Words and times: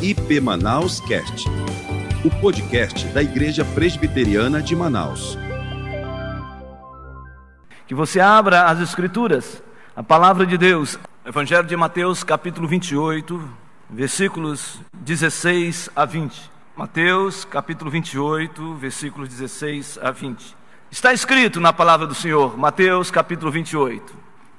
IP 0.00 0.40
Manaus 0.40 1.00
Cast, 1.00 1.48
o 2.24 2.30
podcast 2.40 3.04
da 3.08 3.20
Igreja 3.20 3.64
Presbiteriana 3.64 4.62
de 4.62 4.76
Manaus. 4.76 5.36
Que 7.84 7.96
você 7.96 8.20
abra 8.20 8.66
as 8.66 8.80
Escrituras, 8.80 9.60
a 9.96 10.02
palavra 10.02 10.46
de 10.46 10.56
Deus, 10.56 10.96
Evangelho 11.26 11.66
de 11.66 11.76
Mateus, 11.76 12.22
capítulo 12.22 12.68
28, 12.68 13.42
versículos 13.90 14.78
16 15.00 15.90
a 15.96 16.04
20. 16.04 16.48
Mateus, 16.76 17.44
capítulo 17.44 17.90
28, 17.90 18.74
versículos 18.74 19.28
16 19.30 19.98
a 20.00 20.12
20. 20.12 20.56
Está 20.92 21.12
escrito 21.12 21.58
na 21.58 21.72
palavra 21.72 22.06
do 22.06 22.14
Senhor, 22.14 22.56
Mateus, 22.56 23.10
capítulo 23.10 23.50
28, 23.50 24.14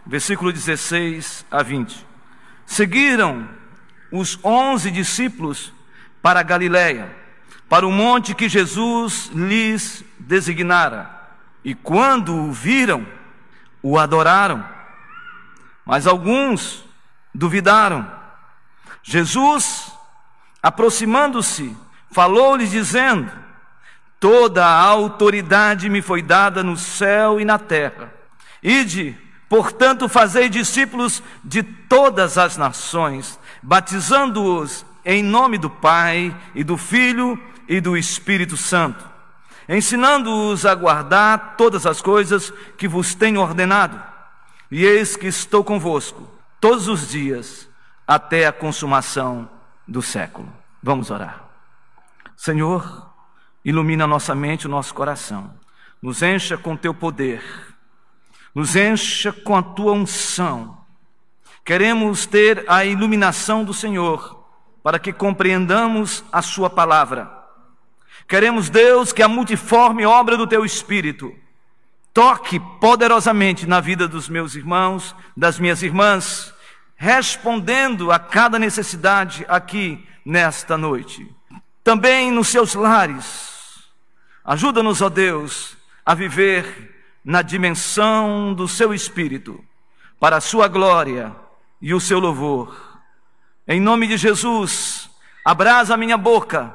versículo 0.06 0.52
16 0.52 1.46
a 1.50 1.64
20. 1.64 2.06
Seguiram 2.66 3.59
os 4.12 4.40
onze 4.44 4.92
discípulos 4.92 5.74
para 6.22 6.44
Galiléia, 6.44 7.16
para 7.68 7.88
o 7.88 7.92
monte 7.92 8.34
que 8.34 8.50
Jesus 8.50 9.32
lhes 9.34 10.04
designara. 10.18 11.10
E 11.64 11.76
quando 11.76 12.36
o 12.36 12.52
viram, 12.52 13.06
o 13.82 13.98
adoraram. 13.98 14.66
Mas 15.86 16.08
alguns 16.08 16.84
duvidaram. 17.34 18.10
Jesus, 19.04 19.92
aproximando-se, 20.62 21.76
falou-lhes 22.12 22.72
dizendo: 22.72 23.32
Toda 24.20 24.66
a 24.66 24.82
autoridade 24.82 25.90
me 25.90 26.02
foi 26.02 26.22
dada 26.22 26.64
no 26.64 26.76
céu 26.76 27.40
e 27.40 27.46
na 27.46 27.58
terra. 27.58 28.14
Ide, 28.62 29.18
portanto, 29.48 30.10
fazei 30.10 30.50
discípulos 30.50 31.24
de 31.44 31.64
todas 31.64 32.38
as 32.38 32.58
nações, 32.58 33.40
batizando-os 33.62 34.86
em 35.04 35.24
nome 35.24 35.58
do 35.58 35.70
Pai 35.70 36.36
e 36.54 36.64
do 36.64 36.78
Filho 36.78 37.42
e 37.68 37.80
do 37.80 37.96
Espírito 37.98 38.58
Santo, 38.58 39.08
ensinando-os 39.68 40.66
a 40.66 40.74
guardar 40.76 41.56
todas 41.56 41.86
as 41.86 42.02
coisas 42.02 42.52
que 42.78 42.88
vos 42.88 43.14
tenho 43.14 43.42
ordenado. 43.42 44.02
E 44.72 44.86
eis 44.86 45.16
que 45.16 45.28
estou 45.28 45.64
convosco 45.64 46.30
todos 46.60 46.88
os 46.88 47.10
dias 47.10 47.70
até 48.08 48.48
a 48.48 48.52
consumação 48.52 49.50
do 49.88 50.02
século. 50.02 50.52
Vamos 50.82 51.12
orar. 51.12 51.46
Senhor, 52.36 53.12
ilumina 53.64 54.08
nossa 54.08 54.34
mente, 54.34 54.66
o 54.66 54.70
nosso 54.70 54.94
coração. 54.94 55.54
Nos 56.02 56.22
encha 56.22 56.58
com 56.58 56.78
teu 56.78 56.94
poder. 56.94 57.44
Nos 58.54 58.76
encha 58.76 59.32
com 59.32 59.56
a 59.56 59.62
tua 59.62 59.92
unção 59.92 60.79
Queremos 61.70 62.26
ter 62.26 62.66
a 62.68 62.84
iluminação 62.84 63.64
do 63.64 63.76
Senhor 63.76 64.44
para 64.82 64.98
que 64.98 65.14
compreendamos 65.14 66.24
a 66.32 66.42
Sua 66.42 66.68
palavra. 66.68 67.32
Queremos, 68.28 68.72
Deus, 68.72 69.14
que 69.14 69.22
a 69.22 69.28
multiforme 69.28 70.04
obra 70.04 70.36
do 70.36 70.48
Teu 70.48 70.66
Espírito 70.66 71.32
toque 72.12 72.60
poderosamente 72.60 73.68
na 73.68 73.80
vida 73.80 74.08
dos 74.08 74.28
meus 74.28 74.56
irmãos, 74.56 75.16
das 75.38 75.60
minhas 75.60 75.84
irmãs, 75.84 76.52
respondendo 76.96 78.12
a 78.12 78.18
cada 78.18 78.58
necessidade 78.58 79.46
aqui 79.48 80.04
nesta 80.26 80.76
noite. 80.76 81.32
Também 81.84 82.32
nos 82.32 82.48
seus 82.48 82.74
lares. 82.74 83.84
Ajuda-nos, 84.44 85.04
ó 85.04 85.10
Deus, 85.10 85.78
a 86.04 86.16
viver 86.16 87.00
na 87.24 87.44
dimensão 87.44 88.56
do 88.56 88.68
Seu 88.68 88.92
Espírito, 88.92 89.64
para 90.20 90.38
a 90.38 90.42
Sua 90.42 90.68
glória 90.68 91.48
e 91.82 91.94
o 91.94 92.00
seu 92.00 92.20
louvor. 92.20 92.76
Em 93.68 93.80
nome 93.80 94.08
de 94.08 94.18
Jesus, 94.18 95.10
abrasa 95.46 95.94
a 95.94 95.98
minha 95.98 96.18
boca, 96.18 96.74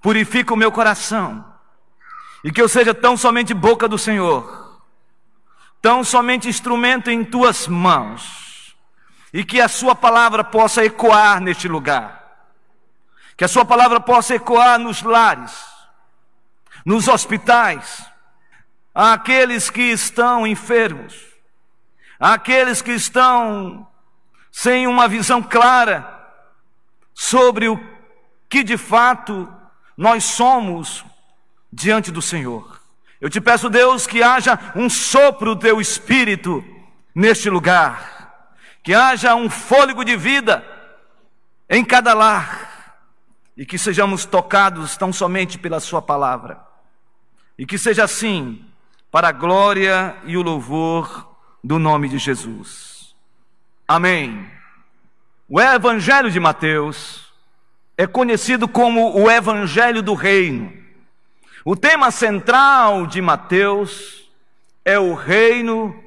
purifica 0.00 0.54
o 0.54 0.56
meu 0.56 0.70
coração, 0.70 1.44
e 2.44 2.52
que 2.52 2.60
eu 2.60 2.68
seja 2.68 2.94
tão 2.94 3.16
somente 3.16 3.52
boca 3.52 3.88
do 3.88 3.98
Senhor, 3.98 4.82
tão 5.80 6.04
somente 6.04 6.48
instrumento 6.48 7.10
em 7.10 7.24
tuas 7.24 7.66
mãos, 7.66 8.76
e 9.32 9.44
que 9.44 9.60
a 9.60 9.68
Sua 9.68 9.94
palavra 9.94 10.44
possa 10.44 10.84
ecoar 10.84 11.40
neste 11.40 11.66
lugar, 11.66 12.46
que 13.36 13.44
a 13.44 13.48
Sua 13.48 13.64
palavra 13.64 14.00
possa 14.00 14.34
ecoar 14.34 14.78
nos 14.78 15.02
lares, 15.02 15.54
nos 16.84 17.08
hospitais, 17.08 18.04
àqueles 18.94 19.68
que 19.68 19.82
estão 19.82 20.46
enfermos, 20.46 21.14
àqueles 22.20 22.80
que 22.80 22.92
estão 22.92 23.86
sem 24.58 24.86
uma 24.86 25.06
visão 25.06 25.42
clara 25.42 26.18
sobre 27.12 27.68
o 27.68 27.78
que 28.48 28.64
de 28.64 28.78
fato 28.78 29.46
nós 29.94 30.24
somos 30.24 31.04
diante 31.70 32.10
do 32.10 32.22
Senhor. 32.22 32.80
Eu 33.20 33.28
te 33.28 33.38
peço, 33.38 33.68
Deus, 33.68 34.06
que 34.06 34.22
haja 34.22 34.58
um 34.74 34.88
sopro 34.88 35.54
do 35.54 35.60
teu 35.60 35.78
espírito 35.78 36.64
neste 37.14 37.50
lugar, 37.50 38.48
que 38.82 38.94
haja 38.94 39.34
um 39.34 39.50
fôlego 39.50 40.02
de 40.02 40.16
vida 40.16 40.64
em 41.68 41.84
cada 41.84 42.14
lar, 42.14 42.96
e 43.58 43.66
que 43.66 43.76
sejamos 43.76 44.24
tocados 44.24 44.96
tão 44.96 45.12
somente 45.12 45.58
pela 45.58 45.80
Sua 45.80 46.00
palavra, 46.00 46.58
e 47.58 47.66
que 47.66 47.76
seja 47.76 48.04
assim, 48.04 48.64
para 49.10 49.28
a 49.28 49.32
glória 49.32 50.16
e 50.24 50.34
o 50.34 50.42
louvor 50.42 51.36
do 51.62 51.78
nome 51.78 52.08
de 52.08 52.16
Jesus. 52.16 52.95
Amém. 53.88 54.50
O 55.48 55.60
Evangelho 55.60 56.28
de 56.28 56.40
Mateus 56.40 57.32
é 57.96 58.04
conhecido 58.04 58.66
como 58.66 59.16
o 59.16 59.30
Evangelho 59.30 60.02
do 60.02 60.12
Reino. 60.12 60.72
O 61.64 61.76
tema 61.76 62.10
central 62.10 63.06
de 63.06 63.22
Mateus 63.22 64.28
é 64.84 64.98
o 64.98 65.14
reino 65.14 66.02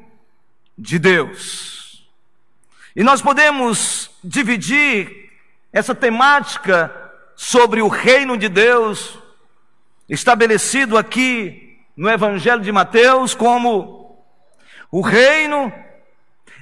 de 0.77 0.99
Deus. 0.99 2.05
E 2.93 3.01
nós 3.01 3.21
podemos 3.21 4.11
dividir 4.21 5.31
essa 5.71 5.95
temática 5.95 6.93
sobre 7.33 7.81
o 7.81 7.87
reino 7.87 8.37
de 8.37 8.49
Deus, 8.49 9.17
estabelecido 10.09 10.97
aqui 10.97 11.79
no 11.95 12.09
Evangelho 12.09 12.61
de 12.61 12.73
Mateus, 12.73 13.33
como 13.33 14.21
o 14.91 14.99
reino 14.99 15.71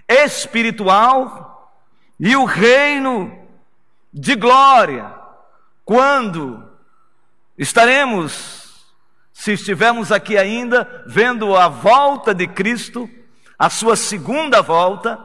espiritual 0.08 1.74
e 2.20 2.36
o 2.36 2.46
reino 2.46 3.38
de 4.14 4.36
glória. 4.36 5.14
Quando 5.84 6.64
estaremos, 7.58 8.86
se 9.34 9.54
estivermos 9.54 10.12
aqui 10.12 10.38
ainda, 10.38 11.04
vendo 11.06 11.56
a 11.56 11.68
volta 11.68 12.34
de 12.34 12.48
Cristo, 12.48 13.10
a 13.58 13.70
sua 13.70 13.96
segunda 13.96 14.62
volta, 14.62 15.20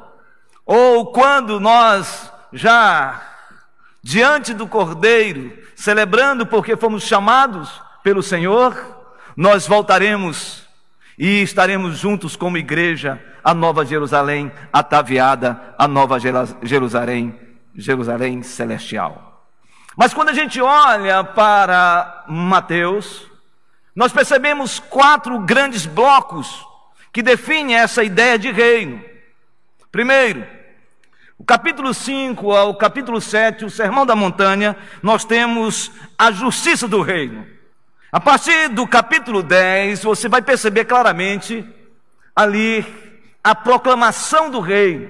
ou 0.65 1.13
quando 1.13 1.61
nós 1.61 2.31
já 2.53 3.21
diante 4.03 4.53
do 4.53 4.67
Cordeiro, 4.67 5.57
celebrando 5.77 6.47
porque 6.47 6.77
fomos 6.77 7.05
chamados 7.05 7.81
pelo 8.03 8.23
Senhor, 8.23 8.75
nós 9.37 9.67
voltaremos 9.67 10.67
e 11.19 11.43
estaremos 11.43 11.99
juntos 11.99 12.37
como 12.37 12.57
igreja 12.59 13.23
a 13.45 13.53
Nova 13.53 13.85
Jerusalém 13.85 14.53
ataviada, 14.73 15.75
a 15.79 15.87
Nova 15.89 16.19
Jerusalém, 16.19 17.39
Jerusalém 17.75 18.43
celestial. 18.43 19.47
Mas 19.97 20.15
quando 20.15 20.31
a 20.31 20.35
gente 20.35 20.61
olha 20.61 21.23
para 21.23 22.25
Mateus, 22.29 23.27
nós 23.95 24.13
percebemos 24.13 24.79
quatro 24.79 25.39
grandes 25.41 25.85
blocos 25.85 26.67
que 27.13 27.23
definem 27.23 27.77
essa 27.77 28.03
ideia 28.03 28.39
de 28.39 28.51
reino. 28.51 29.05
Primeiro, 29.91 30.47
o 31.37 31.45
capítulo 31.45 31.93
5 31.93 32.53
ao 32.53 32.75
capítulo 32.75 33.21
7, 33.21 33.67
o 33.67 33.71
Sermão 33.71 34.07
da 34.07 34.17
Montanha, 34.17 34.77
nós 35.03 35.25
temos 35.25 35.91
a 36.17 36.31
justiça 36.31 36.89
do 36.89 37.03
reino. 37.03 37.47
A 38.13 38.21
partir 38.21 38.69
do 38.69 38.87
capítulo 38.87 39.43
10, 39.43 40.03
você 40.03 40.29
vai 40.29 40.43
perceber 40.43 40.85
claramente 40.85 41.67
ali 42.37 42.85
a 43.43 43.55
proclamação 43.55 44.51
do 44.51 44.61
reino. 44.61 45.09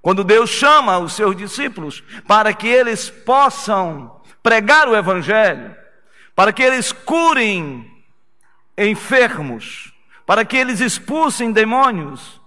Quando 0.00 0.24
Deus 0.24 0.48
chama 0.48 0.98
os 0.98 1.12
seus 1.12 1.36
discípulos 1.36 2.02
para 2.26 2.54
que 2.54 2.66
eles 2.66 3.10
possam 3.10 4.18
pregar 4.42 4.88
o 4.88 4.96
evangelho, 4.96 5.76
para 6.34 6.54
que 6.54 6.62
eles 6.62 6.90
curem 6.90 7.86
enfermos, 8.78 9.92
para 10.24 10.42
que 10.42 10.56
eles 10.56 10.80
expulsem 10.80 11.52
demônios, 11.52 12.40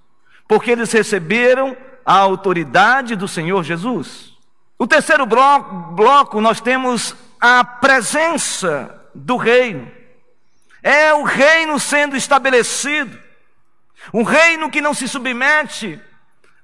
porque 0.47 0.71
eles 0.71 0.91
receberam 0.91 1.77
a 2.03 2.17
autoridade 2.17 3.15
do 3.15 3.27
Senhor 3.27 3.63
Jesus. 3.63 4.33
O 4.79 4.87
terceiro 4.87 5.27
bloco, 5.27 5.93
bloco 5.93 6.41
nós 6.41 6.59
temos 6.59 7.15
a 7.39 7.63
presença 7.63 8.98
do 9.25 9.37
reino. 9.37 9.91
É 10.81 11.13
o 11.13 11.23
reino 11.23 11.79
sendo 11.79 12.15
estabelecido. 12.15 13.17
Um 14.13 14.23
reino 14.23 14.69
que 14.69 14.81
não 14.81 14.93
se 14.93 15.07
submete 15.07 15.99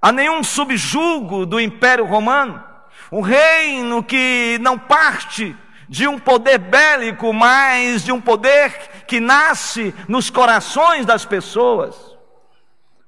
a 0.02 0.12
nenhum 0.12 0.44
subjugo 0.44 1.46
do 1.46 1.60
Império 1.60 2.06
Romano, 2.06 2.64
Um 3.12 3.22
reino 3.22 4.04
que 4.04 4.58
não 4.62 4.78
parte 4.78 5.56
de 5.88 6.08
um 6.08 6.18
poder 6.18 6.58
bélico, 6.58 7.32
mas 7.32 8.04
de 8.04 8.12
um 8.12 8.20
poder 8.20 8.72
que 9.08 9.20
nasce 9.20 9.94
nos 10.08 10.30
corações 10.30 11.06
das 11.06 11.26
pessoas. 11.26 11.96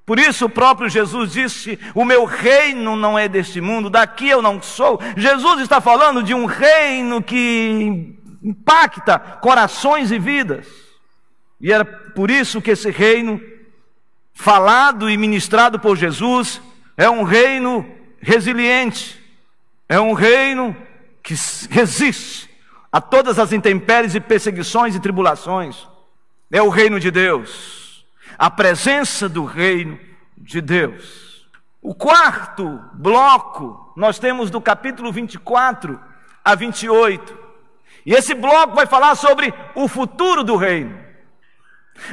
Por 0.05 0.19
isso 0.19 0.45
o 0.45 0.49
próprio 0.49 0.89
Jesus 0.89 1.33
disse: 1.33 1.77
O 1.93 2.05
meu 2.05 2.25
reino 2.25 2.95
não 2.95 3.19
é 3.19 3.27
deste 3.27 3.59
mundo, 3.59 3.89
daqui 3.89 4.29
eu 4.29 4.41
não 4.41 4.61
sou. 4.61 4.99
Jesus 5.17 5.61
está 5.61 5.81
falando 5.81 6.23
de 6.23 6.33
um 6.33 6.45
reino 6.45 7.21
que 7.21 8.16
impacta 8.41 9.19
corações 9.19 10.11
e 10.11 10.19
vidas. 10.19 10.67
E 11.59 11.71
era 11.71 11.83
por 11.83 12.29
isso 12.29 12.61
que 12.61 12.71
esse 12.71 12.91
reino, 12.91 13.41
falado 14.33 15.09
e 15.09 15.17
ministrado 15.17 15.79
por 15.79 15.97
Jesus, 15.97 16.61
é 16.95 17.09
um 17.09 17.23
reino 17.23 17.85
resiliente, 18.19 19.19
é 19.89 19.99
um 19.99 20.13
reino 20.13 20.75
que 21.23 21.33
resiste 21.69 22.49
a 22.91 23.01
todas 23.01 23.37
as 23.39 23.51
intempéries 23.51 24.15
e 24.15 24.19
perseguições 24.19 24.95
e 24.95 24.99
tribulações. 24.99 25.87
É 26.51 26.61
o 26.61 26.69
reino 26.69 26.99
de 26.99 27.11
Deus, 27.11 28.05
a 28.37 28.49
presença 28.49 29.27
do 29.27 29.43
reino 29.43 29.99
de 30.37 30.61
Deus. 30.61 31.47
O 31.81 31.93
quarto 31.93 32.81
bloco 32.93 33.93
nós 33.95 34.19
temos 34.19 34.49
do 34.49 34.61
capítulo 34.61 35.11
24 35.11 35.99
a 36.43 36.55
28. 36.55 37.46
E 38.07 38.13
esse 38.13 38.33
bloco 38.33 38.73
vai 38.73 38.85
falar 38.85 39.15
sobre 39.15 39.53
o 39.75 39.85
futuro 39.85 40.41
do 40.41 40.55
reino. 40.55 40.97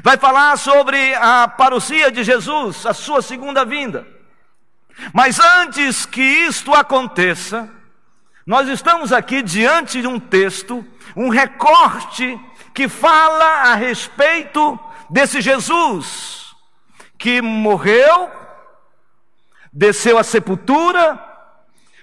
Vai 0.03 0.17
falar 0.17 0.59
sobre 0.59 1.15
a 1.15 1.47
parousia 1.47 2.11
de 2.11 2.25
Jesus, 2.25 2.85
a 2.85 2.93
sua 2.93 3.23
segunda 3.23 3.65
vinda. 3.65 4.05
Mas 5.13 5.39
antes 5.39 6.05
que 6.05 6.21
isto 6.21 6.75
aconteça, 6.75 7.71
nós 8.45 8.69
estamos 8.69 9.13
aqui 9.13 9.41
diante 9.41 10.01
de 10.01 10.09
um 10.09 10.19
texto, 10.19 10.85
um 11.15 11.29
recorte 11.29 12.41
que 12.75 12.89
fala 12.89 13.71
a 13.71 13.75
respeito 13.77 14.77
desse 15.09 15.41
Jesus 15.41 16.45
que 17.17 17.41
morreu, 17.41 18.31
desceu 19.73 20.19
à 20.19 20.25
sepultura, 20.25 21.23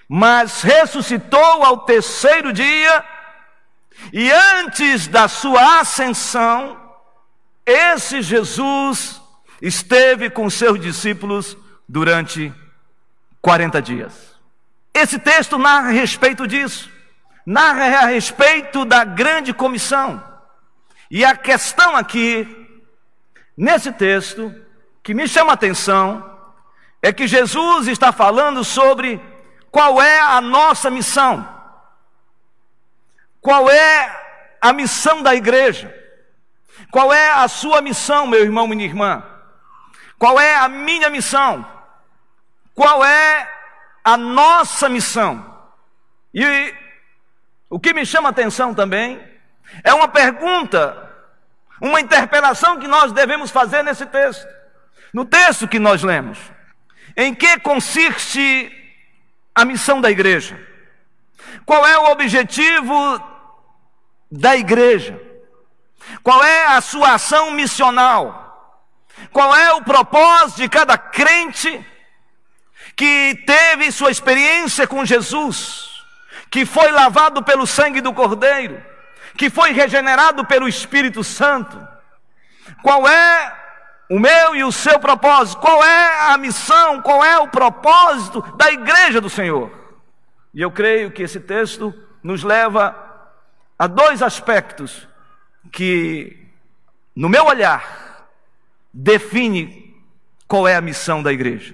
mas 0.08 0.62
ressuscitou 0.62 1.64
ao 1.64 1.80
terceiro 1.80 2.54
dia, 2.54 3.06
e 4.14 4.32
antes 4.32 5.08
da 5.08 5.28
sua 5.28 5.80
ascensão, 5.80 6.78
esse 7.66 8.22
Jesus 8.22 9.22
esteve 9.62 10.30
com 10.30 10.50
seus 10.50 10.80
discípulos 10.80 11.58
durante 11.88 12.54
40 13.42 13.82
dias. 13.82 14.36
Esse 14.94 15.18
texto 15.18 15.58
narra 15.58 15.90
a 15.90 15.92
respeito 15.92 16.46
disso, 16.46 16.90
narra 17.46 18.00
a 18.00 18.06
respeito 18.06 18.84
da 18.84 19.04
grande 19.04 19.54
comissão. 19.54 20.22
E 21.10 21.24
a 21.24 21.36
questão 21.36 21.96
aqui, 21.96 22.48
nesse 23.56 23.92
texto, 23.92 24.54
que 25.04 25.14
me 25.14 25.28
chama 25.28 25.52
a 25.52 25.54
atenção, 25.54 26.30
é 27.02 27.12
que 27.12 27.28
Jesus 27.28 27.88
está 27.88 28.12
falando 28.12 28.64
sobre 28.64 29.22
qual 29.72 30.02
é 30.02 30.20
a 30.20 30.42
nossa 30.42 30.90
missão, 30.90 31.48
qual 33.42 33.70
é 33.70 34.22
a 34.62 34.72
missão 34.72 35.24
da 35.24 35.34
igreja. 35.34 35.94
Qual 36.92 37.12
é 37.12 37.32
a 37.32 37.48
sua 37.48 37.82
missão, 37.82 38.28
meu 38.28 38.42
irmão, 38.42 38.68
minha 38.68 38.86
irmã? 38.86 39.24
Qual 40.20 40.40
é 40.40 40.56
a 40.56 40.70
minha 40.70 41.10
missão? 41.10 41.66
Qual 42.76 43.04
é 43.04 43.52
a 44.04 44.16
nossa 44.16 44.88
missão? 44.88 45.60
E 46.34 46.74
o 47.70 47.80
que 47.80 47.94
me 47.94 48.06
chama 48.06 48.30
a 48.30 48.32
atenção 48.32 48.74
também 48.74 49.20
é 49.84 49.94
uma 49.94 50.08
pergunta, 50.08 51.10
uma 51.82 52.00
interpelação 52.00 52.80
que 52.80 52.88
nós 52.88 53.12
devemos 53.12 53.50
fazer 53.50 53.84
nesse 53.84 54.06
texto. 54.06 54.48
No 55.12 55.26
texto 55.26 55.68
que 55.68 55.80
nós 55.80 56.04
lemos. 56.04 56.38
Em 57.18 57.34
que 57.34 57.60
consiste 57.60 58.72
a 59.56 59.66
missão 59.66 60.00
da 60.00 60.12
igreja? 60.12 60.60
Qual 61.66 61.86
é 61.86 61.98
o 61.98 62.12
objetivo 62.12 63.31
da 64.32 64.56
igreja? 64.56 65.20
Qual 66.24 66.44
é 66.44 66.68
a 66.68 66.82
sua 66.82 67.14
ação 67.14 67.52
missional? 67.52 68.42
Qual 69.32 69.56
é 69.56 69.74
o 69.74 69.84
propósito 69.84 70.58
de 70.58 70.70
cada 70.70 70.98
crente 70.98 71.86
que 72.96 73.44
teve 73.46 73.92
sua 73.92 74.12
experiência 74.12 74.88
com 74.88 75.06
Jesus, 75.06 76.04
que 76.50 76.66
foi 76.66 76.92
lavado 76.92 77.44
pelo 77.44 77.68
sangue 77.68 78.02
do 78.02 78.14
Cordeiro, 78.14 78.84
que 79.38 79.50
foi 79.50 79.72
regenerado 79.72 80.46
pelo 80.46 80.68
Espírito 80.68 81.24
Santo? 81.24 81.88
Qual 82.82 83.08
é 83.08 83.58
o 84.10 84.20
meu 84.20 84.56
e 84.56 84.64
o 84.64 84.72
seu 84.72 85.00
propósito? 85.00 85.62
Qual 85.62 85.84
é 85.84 86.32
a 86.32 86.38
missão? 86.38 87.02
Qual 87.02 87.24
é 87.24 87.38
o 87.40 87.48
propósito 87.48 88.42
da 88.58 88.72
igreja 88.72 89.22
do 89.22 89.30
Senhor? 89.30 89.72
E 90.54 90.62
eu 90.62 90.72
creio 90.72 91.12
que 91.12 91.24
esse 91.24 91.40
texto 91.40 91.94
nos 92.24 92.44
leva 92.44 93.11
a 93.82 93.88
dois 93.88 94.22
aspectos 94.22 95.08
que, 95.72 96.38
no 97.16 97.28
meu 97.28 97.46
olhar, 97.46 98.28
define 98.94 99.96
qual 100.48 100.68
é 100.68 100.76
a 100.76 100.82
missão 100.82 101.24
da 101.24 101.34
igreja. 101.34 101.74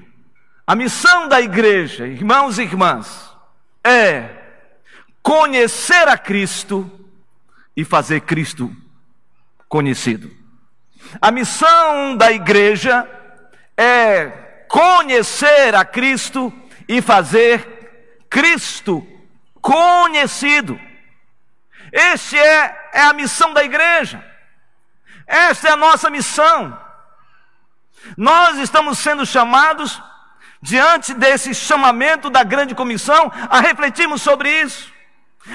A 0.66 0.74
missão 0.74 1.28
da 1.28 1.42
igreja, 1.42 2.08
irmãos 2.08 2.60
e 2.60 2.62
irmãs, 2.62 3.30
é 3.84 4.30
conhecer 5.22 6.08
a 6.08 6.18
Cristo 6.18 6.90
e 7.76 7.84
fazer 7.84 8.22
Cristo 8.22 8.74
conhecido. 9.68 10.34
A 11.20 11.30
missão 11.30 12.16
da 12.16 12.32
igreja 12.32 13.06
é 13.76 14.30
conhecer 14.70 15.76
a 15.76 15.84
Cristo 15.84 16.54
e 16.88 17.02
fazer 17.02 18.24
Cristo 18.30 19.06
conhecido. 19.62 20.87
Este 21.92 22.38
é, 22.38 22.90
é 22.94 23.02
a 23.02 23.14
missão 23.14 23.54
da 23.54 23.64
igreja. 23.64 24.24
Esta 25.26 25.70
é 25.70 25.72
a 25.72 25.78
nossa 25.78 26.10
missão. 26.10 26.80
Nós 28.16 28.58
estamos 28.58 29.00
sendo 29.00 29.26
chamados, 29.26 30.02
diante 30.62 31.14
desse 31.14 31.54
chamamento 31.54 32.30
da 32.30 32.44
grande 32.44 32.74
comissão, 32.74 33.32
a 33.50 33.60
refletirmos 33.60 34.22
sobre 34.22 34.62
isso. 34.62 34.92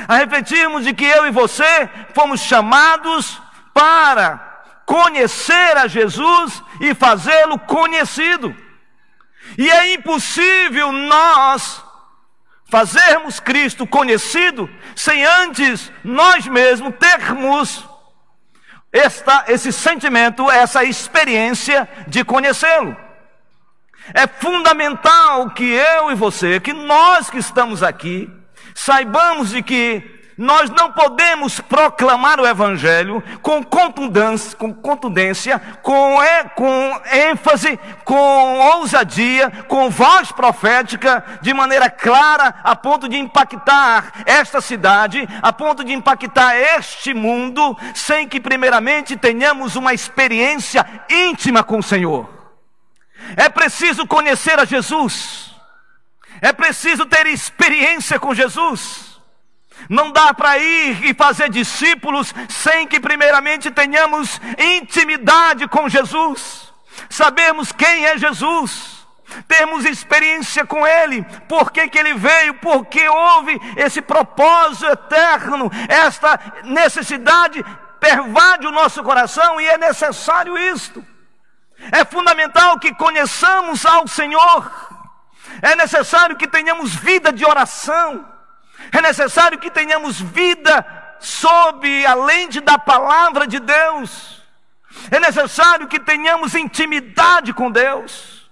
A 0.09 0.17
refletirmos 0.17 0.85
de 0.85 0.95
que 0.95 1.05
eu 1.05 1.27
e 1.27 1.31
você 1.31 1.89
fomos 2.15 2.41
chamados 2.41 3.41
para 3.75 4.65
conhecer 4.87 5.77
a 5.77 5.87
Jesus 5.87 6.63
e 6.81 6.95
fazê-lo 6.95 7.59
conhecido. 7.59 8.55
E 9.57 9.71
é 9.71 9.95
impossível 9.95 10.93
nós 10.93 11.83
fazermos 12.73 13.39
Cristo 13.39 13.87
conhecido 13.87 14.67
sem 14.97 15.23
antes 15.23 15.93
nós 16.03 16.47
mesmos 16.47 16.95
termos 16.99 17.87
esta, 18.91 19.45
esse 19.49 19.71
sentimento, 19.71 20.51
essa 20.51 20.83
experiência 20.83 21.87
de 22.09 22.25
conhecê-lo. 22.25 22.97
É 24.15 24.27
fundamental 24.27 25.51
que 25.51 25.65
eu 25.65 26.11
e 26.11 26.15
você, 26.15 26.61
que 26.61 26.73
nós 26.73 27.29
que 27.29 27.37
estamos 27.37 27.83
aqui, 27.83 28.31
saibamos 28.75 29.51
de 29.51 29.63
que 29.63 30.22
nós 30.37 30.71
não 30.71 30.93
podemos 30.93 31.61
proclamar 31.61 32.41
o 32.41 32.47
Evangelho 32.47 33.23
com 33.43 33.63
contundência, 33.63 34.57
com, 34.57 34.73
contundência, 34.73 35.59
com, 35.83 36.23
é, 36.23 36.45
com 36.45 37.01
ênfase, 37.13 37.79
com 38.05 38.59
ousadia, 38.77 39.51
com 39.69 39.91
voz 39.91 40.33
profética, 40.33 41.25
de 41.43 41.53
maneira 41.53 41.91
clara, 41.91 42.55
a 42.65 42.75
ponto 42.75 43.09
de 43.09 43.19
impactar 43.19 44.23
esta 44.25 44.61
cidade, 44.61 45.29
a 45.43 45.53
ponto 45.53 45.85
de 45.85 45.93
impactar 45.93 46.57
este 46.57 47.13
mundo, 47.13 47.77
sem 47.95 48.27
que, 48.27 48.41
primeiramente, 48.41 49.17
tenhamos 49.17 49.77
uma 49.77 49.93
experiência 49.93 50.87
íntima 51.11 51.63
com 51.63 51.79
o 51.79 51.83
Senhor. 51.83 52.29
É 53.37 53.49
preciso 53.49 54.07
conhecer 54.07 54.59
a 54.59 54.65
Jesus, 54.65 55.55
é 56.41 56.53
preciso 56.53 57.07
ter 57.07 57.27
experiência 57.27 58.19
com 58.19 58.35
Jesus. 58.35 59.12
Não 59.89 60.11
dá 60.11 60.33
para 60.33 60.59
ir 60.59 61.05
e 61.05 61.15
fazer 61.15 61.49
discípulos 61.49 62.35
sem 62.49 62.87
que, 62.87 63.01
primeiramente, 63.01 63.71
tenhamos 63.71 64.41
intimidade 64.59 65.67
com 65.69 65.89
Jesus, 65.89 66.73
sabemos 67.11 67.73
quem 67.73 68.07
é 68.07 68.17
Jesus, 68.17 69.07
temos 69.49 69.85
experiência 69.85 70.65
com 70.65 70.87
Ele, 70.87 71.25
por 71.49 71.71
que, 71.71 71.89
que 71.89 71.99
Ele 71.99 72.15
veio, 72.15 72.55
porque 72.55 73.09
houve 73.09 73.59
esse 73.77 74.01
propósito 74.03 74.87
eterno, 74.87 75.71
esta 75.89 76.39
necessidade 76.65 77.65
pervade 77.99 78.67
o 78.67 78.73
nosso 78.73 79.03
coração 79.03 79.61
e 79.61 79.69
é 79.69 79.79
necessário 79.79 80.59
isto. 80.59 81.05
É 81.93 82.05
fundamental 82.05 82.79
que 82.79 82.95
conheçamos 82.95 83.87
ao 83.87 84.07
Senhor, 84.07 84.71
é 85.61 85.77
necessário 85.77 86.37
que 86.37 86.49
tenhamos 86.49 86.95
vida 86.95 87.33
de 87.33 87.45
oração. 87.45 88.32
É 88.91 89.01
necessário 89.01 89.59
que 89.59 89.71
tenhamos 89.71 90.21
vida 90.21 90.85
sob 91.21 92.07
a 92.07 92.15
lente 92.15 92.61
da 92.61 92.79
palavra 92.79 93.47
de 93.47 93.61
Deus. 93.61 94.43
É 95.11 95.21
necessário 95.21 95.87
que 95.87 96.01
tenhamos 96.01 96.55
intimidade 96.55 97.53
com 97.53 97.71
Deus. 97.71 98.51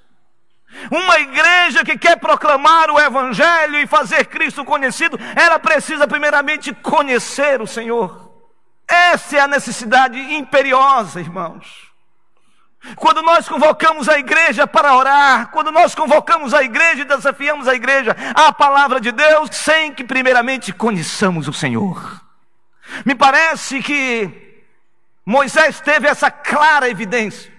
Uma 0.91 1.19
igreja 1.19 1.85
que 1.85 1.99
quer 1.99 2.17
proclamar 2.17 2.91
o 2.91 3.01
Evangelho 3.01 3.79
e 3.79 3.87
fazer 3.87 4.27
Cristo 4.27 4.65
conhecido, 4.65 5.19
ela 5.35 5.59
precisa 5.59 6.07
primeiramente 6.07 6.73
conhecer 6.73 7.61
o 7.61 7.67
Senhor. 7.67 8.31
Essa 8.87 9.39
é 9.39 9.41
a 9.41 9.49
necessidade 9.49 10.19
imperiosa, 10.19 11.21
irmãos. 11.21 11.90
Quando 12.97 13.23
nós 13.23 13.49
convocamos 13.49 14.09
a 14.09 14.19
igreja 14.19 14.67
para 14.67 14.97
orar, 14.97 15.51
quando 15.51 15.71
nós 15.71 15.95
convocamos 15.95 16.55
a 16.55 16.63
igreja 16.63 17.03
e 17.03 17.05
desafiamos 17.05 17.69
a 17.69 17.75
igreja 17.75 18.17
à 18.35 18.53
palavra 18.53 19.01
de 19.01 19.13
Deus, 19.13 19.51
sem 19.53 19.93
que 19.93 20.03
primeiramente 20.03 20.73
conheçamos 20.73 21.47
o 21.47 21.53
Senhor. 21.53 22.21
Me 23.05 23.15
parece 23.15 23.83
que 23.83 24.65
Moisés 25.25 25.81
teve 25.81 26.09
essa 26.09 26.31
clara 26.31 26.89
evidência. 26.89 27.50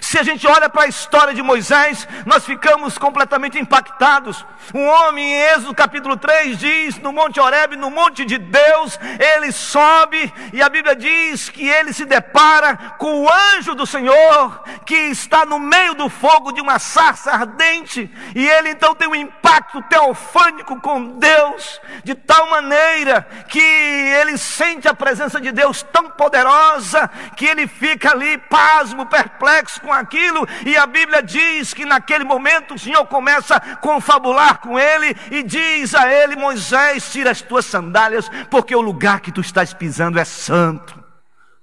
Se 0.00 0.18
a 0.18 0.22
gente 0.22 0.46
olha 0.46 0.68
para 0.68 0.84
a 0.84 0.88
história 0.88 1.34
de 1.34 1.42
Moisés, 1.42 2.06
nós 2.24 2.44
ficamos 2.44 2.96
completamente 2.98 3.58
impactados. 3.58 4.44
Um 4.74 4.86
homem 4.86 5.24
em 5.24 5.40
Êxodo 5.40 5.74
capítulo 5.74 6.16
3 6.16 6.58
diz: 6.58 6.98
no 6.98 7.12
Monte 7.12 7.40
Horebe, 7.40 7.76
no 7.76 7.90
monte 7.90 8.24
de 8.24 8.38
Deus, 8.38 8.98
ele 9.18 9.50
sobe, 9.52 10.32
e 10.52 10.60
a 10.60 10.68
Bíblia 10.68 10.94
diz 10.94 11.48
que 11.48 11.66
ele 11.66 11.92
se 11.92 12.04
depara 12.04 12.76
com 12.98 13.22
o 13.22 13.28
anjo 13.56 13.74
do 13.74 13.86
Senhor, 13.86 14.62
que 14.84 14.94
está 14.94 15.44
no 15.44 15.58
meio 15.58 15.94
do 15.94 16.08
fogo 16.08 16.52
de 16.52 16.60
uma 16.60 16.78
sarça 16.78 17.30
ardente, 17.32 18.10
e 18.34 18.46
ele 18.46 18.70
então 18.70 18.94
tem 18.94 19.08
um 19.08 19.14
impacto 19.14 19.80
teofânico 19.82 20.80
com 20.80 21.18
Deus, 21.18 21.80
de 22.04 22.14
tal 22.14 22.50
maneira 22.50 23.26
que 23.48 23.58
ele 23.60 24.36
sente 24.36 24.88
a 24.88 24.94
presença 24.94 25.40
de 25.40 25.50
Deus 25.50 25.82
tão 25.82 26.10
poderosa, 26.10 27.10
que 27.36 27.46
ele 27.46 27.66
fica 27.66 28.12
ali 28.12 28.38
pasmo, 28.38 29.06
perplexo 29.06 29.77
com 29.78 29.92
aquilo, 29.92 30.46
e 30.64 30.76
a 30.76 30.86
Bíblia 30.86 31.22
diz 31.22 31.72
que 31.72 31.84
naquele 31.84 32.24
momento 32.24 32.74
o 32.74 32.78
Senhor 32.78 33.04
começa 33.06 33.56
a 33.56 33.76
confabular 33.76 34.58
com 34.58 34.78
ele 34.78 35.16
e 35.30 35.42
diz 35.42 35.94
a 35.94 36.12
ele: 36.12 36.36
Moisés, 36.36 37.10
tira 37.10 37.30
as 37.30 37.40
tuas 37.40 37.64
sandálias, 37.64 38.30
porque 38.50 38.74
o 38.74 38.80
lugar 38.80 39.20
que 39.20 39.32
tu 39.32 39.40
estás 39.40 39.72
pisando 39.72 40.18
é 40.18 40.24
santo. 40.24 41.02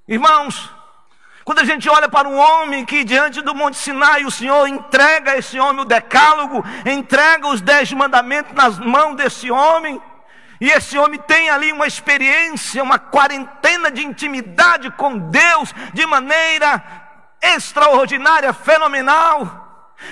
Irmãos, 0.08 0.72
quando 1.46 1.60
a 1.60 1.64
gente 1.64 1.88
olha 1.88 2.10
para 2.10 2.28
um 2.28 2.38
homem 2.38 2.84
que 2.84 3.04
diante 3.04 3.42
do 3.42 3.54
Monte 3.54 3.78
Sinai 3.78 4.26
o 4.26 4.32
Senhor 4.32 4.68
entrega 4.68 5.32
a 5.32 5.38
esse 5.38 5.60
homem 5.60 5.82
o 5.82 5.86
decálogo, 5.86 6.66
entrega 6.86 7.48
os 7.48 7.62
dez 7.62 7.92
mandamentos 7.94 8.52
nas 8.54 8.80
mãos 8.80 9.16
desse 9.16 9.52
homem, 9.52 10.02
e 10.60 10.70
esse 10.72 10.98
homem 10.98 11.20
tem 11.20 11.50
ali 11.50 11.72
uma 11.72 11.86
experiência, 11.86 12.82
uma 12.82 12.98
quarentena 12.98 13.92
de 13.92 14.04
intimidade 14.04 14.90
com 14.92 15.18
Deus, 15.18 15.74
de 15.94 16.06
maneira 16.08 17.05
extraordinária, 17.42 18.54
fenomenal. 18.54 19.64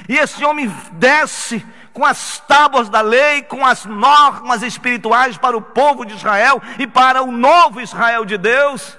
E 0.08 0.18
esse 0.18 0.44
homem 0.44 0.68
desce 0.94 1.66
com 1.94 2.04
as 2.04 2.40
tábuas 2.40 2.90
da 2.90 3.02
lei, 3.02 3.44
com 3.44 3.66
as 3.66 3.86
normas 3.86 4.64
espirituais 4.64 5.38
para 5.38 5.56
o 5.56 5.62
povo 5.62 6.06
de 6.06 6.16
Israel 6.16 6.62
e 6.80 6.88
para 6.88 7.22
o 7.22 7.32
novo 7.32 7.80
Israel 7.80 8.26
de 8.26 8.38
Deus. 8.38 8.98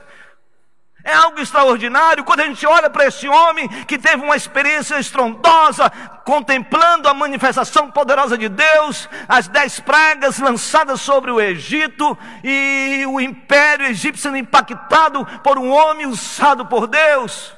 É 1.03 1.13
algo 1.13 1.39
extraordinário 1.39 2.25
quando 2.25 2.41
a 2.41 2.47
gente 2.47 2.67
olha 2.67 2.89
para 2.89 3.05
esse 3.05 3.29
homem 3.29 3.69
que 3.85 3.99
teve 3.99 4.25
uma 4.25 4.37
experiência 4.37 4.99
estrondosa, 4.99 5.91
contemplando 6.25 7.07
a 7.07 7.13
manifestação 7.13 7.91
poderosa 7.91 8.39
de 8.39 8.49
Deus, 8.49 9.07
as 9.29 9.47
dez 9.47 9.79
pragas 9.79 10.39
lançadas 10.39 11.03
sobre 11.03 11.31
o 11.31 11.39
Egito 11.39 12.17
e 12.43 13.05
o 13.07 13.21
império 13.21 13.85
egípcio 13.85 14.35
impactado 14.35 15.27
por 15.43 15.59
um 15.59 15.71
homem 15.71 16.07
usado 16.07 16.65
por 16.65 16.87
Deus. 16.87 17.55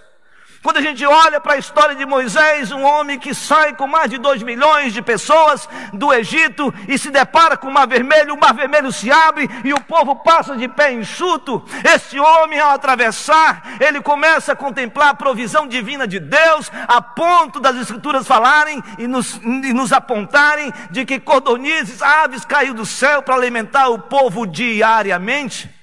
Quando 0.66 0.78
a 0.78 0.82
gente 0.82 1.06
olha 1.06 1.40
para 1.40 1.52
a 1.52 1.58
história 1.58 1.94
de 1.94 2.04
Moisés, 2.04 2.72
um 2.72 2.82
homem 2.82 3.20
que 3.20 3.32
sai 3.32 3.76
com 3.76 3.86
mais 3.86 4.10
de 4.10 4.18
dois 4.18 4.42
milhões 4.42 4.92
de 4.92 5.00
pessoas 5.00 5.68
do 5.92 6.12
Egito 6.12 6.74
e 6.88 6.98
se 6.98 7.08
depara 7.08 7.56
com 7.56 7.68
o 7.68 7.72
mar 7.72 7.86
vermelho, 7.86 8.34
o 8.34 8.40
mar 8.40 8.52
vermelho 8.52 8.90
se 8.90 9.08
abre 9.08 9.48
e 9.62 9.72
o 9.72 9.80
povo 9.80 10.16
passa 10.16 10.56
de 10.56 10.66
pé 10.66 10.92
enxuto. 10.92 11.64
Esse 11.84 12.18
homem, 12.18 12.58
ao 12.58 12.70
atravessar, 12.70 13.62
ele 13.78 14.00
começa 14.00 14.54
a 14.54 14.56
contemplar 14.56 15.10
a 15.10 15.14
provisão 15.14 15.68
divina 15.68 16.04
de 16.04 16.18
Deus, 16.18 16.68
a 16.88 17.00
ponto 17.00 17.60
das 17.60 17.76
escrituras 17.76 18.26
falarem 18.26 18.82
e 18.98 19.06
nos, 19.06 19.36
e 19.36 19.72
nos 19.72 19.92
apontarem 19.92 20.72
de 20.90 21.04
que 21.04 21.20
cordonizes, 21.20 22.02
aves 22.02 22.44
caiu 22.44 22.74
do 22.74 22.84
céu 22.84 23.22
para 23.22 23.36
alimentar 23.36 23.86
o 23.90 24.00
povo 24.00 24.44
diariamente. 24.44 25.75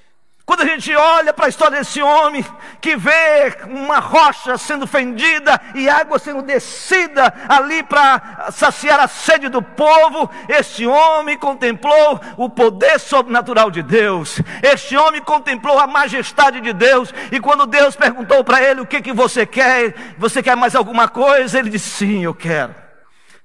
Quando 0.46 0.62
a 0.62 0.66
gente 0.66 0.94
olha 0.94 1.34
para 1.34 1.46
a 1.46 1.50
história 1.50 1.78
desse 1.78 2.02
homem, 2.02 2.46
que 2.82 2.98
vê 2.98 3.58
uma 3.66 4.00
rocha 4.00 4.58
sendo 4.58 4.86
fendida 4.86 5.60
e 5.74 5.88
água 5.88 6.20
sendo 6.20 6.42
descida 6.42 7.34
ali 7.48 7.82
para 7.82 8.50
saciar 8.52 9.00
a 9.00 9.08
sede 9.08 9.48
do 9.48 9.62
povo, 9.62 10.30
este 10.50 10.86
homem 10.86 11.38
contemplou 11.38 12.20
o 12.36 12.50
poder 12.50 13.00
sobrenatural 13.00 13.72
de 13.72 13.82
Deus, 13.82 14.42
este 14.62 14.98
homem 14.98 15.22
contemplou 15.22 15.80
a 15.80 15.88
majestade 15.88 16.60
de 16.60 16.74
Deus, 16.74 17.14
e 17.32 17.40
quando 17.40 17.66
Deus 17.66 17.96
perguntou 17.96 18.44
para 18.44 18.62
ele: 18.62 18.82
O 18.82 18.86
que, 18.86 19.02
que 19.02 19.14
você 19.14 19.46
quer? 19.46 20.16
Você 20.18 20.44
quer 20.44 20.58
mais 20.58 20.76
alguma 20.76 21.08
coisa? 21.08 21.58
Ele 21.58 21.70
disse: 21.70 21.90
Sim, 21.90 22.26
eu 22.26 22.34
quero, 22.34 22.76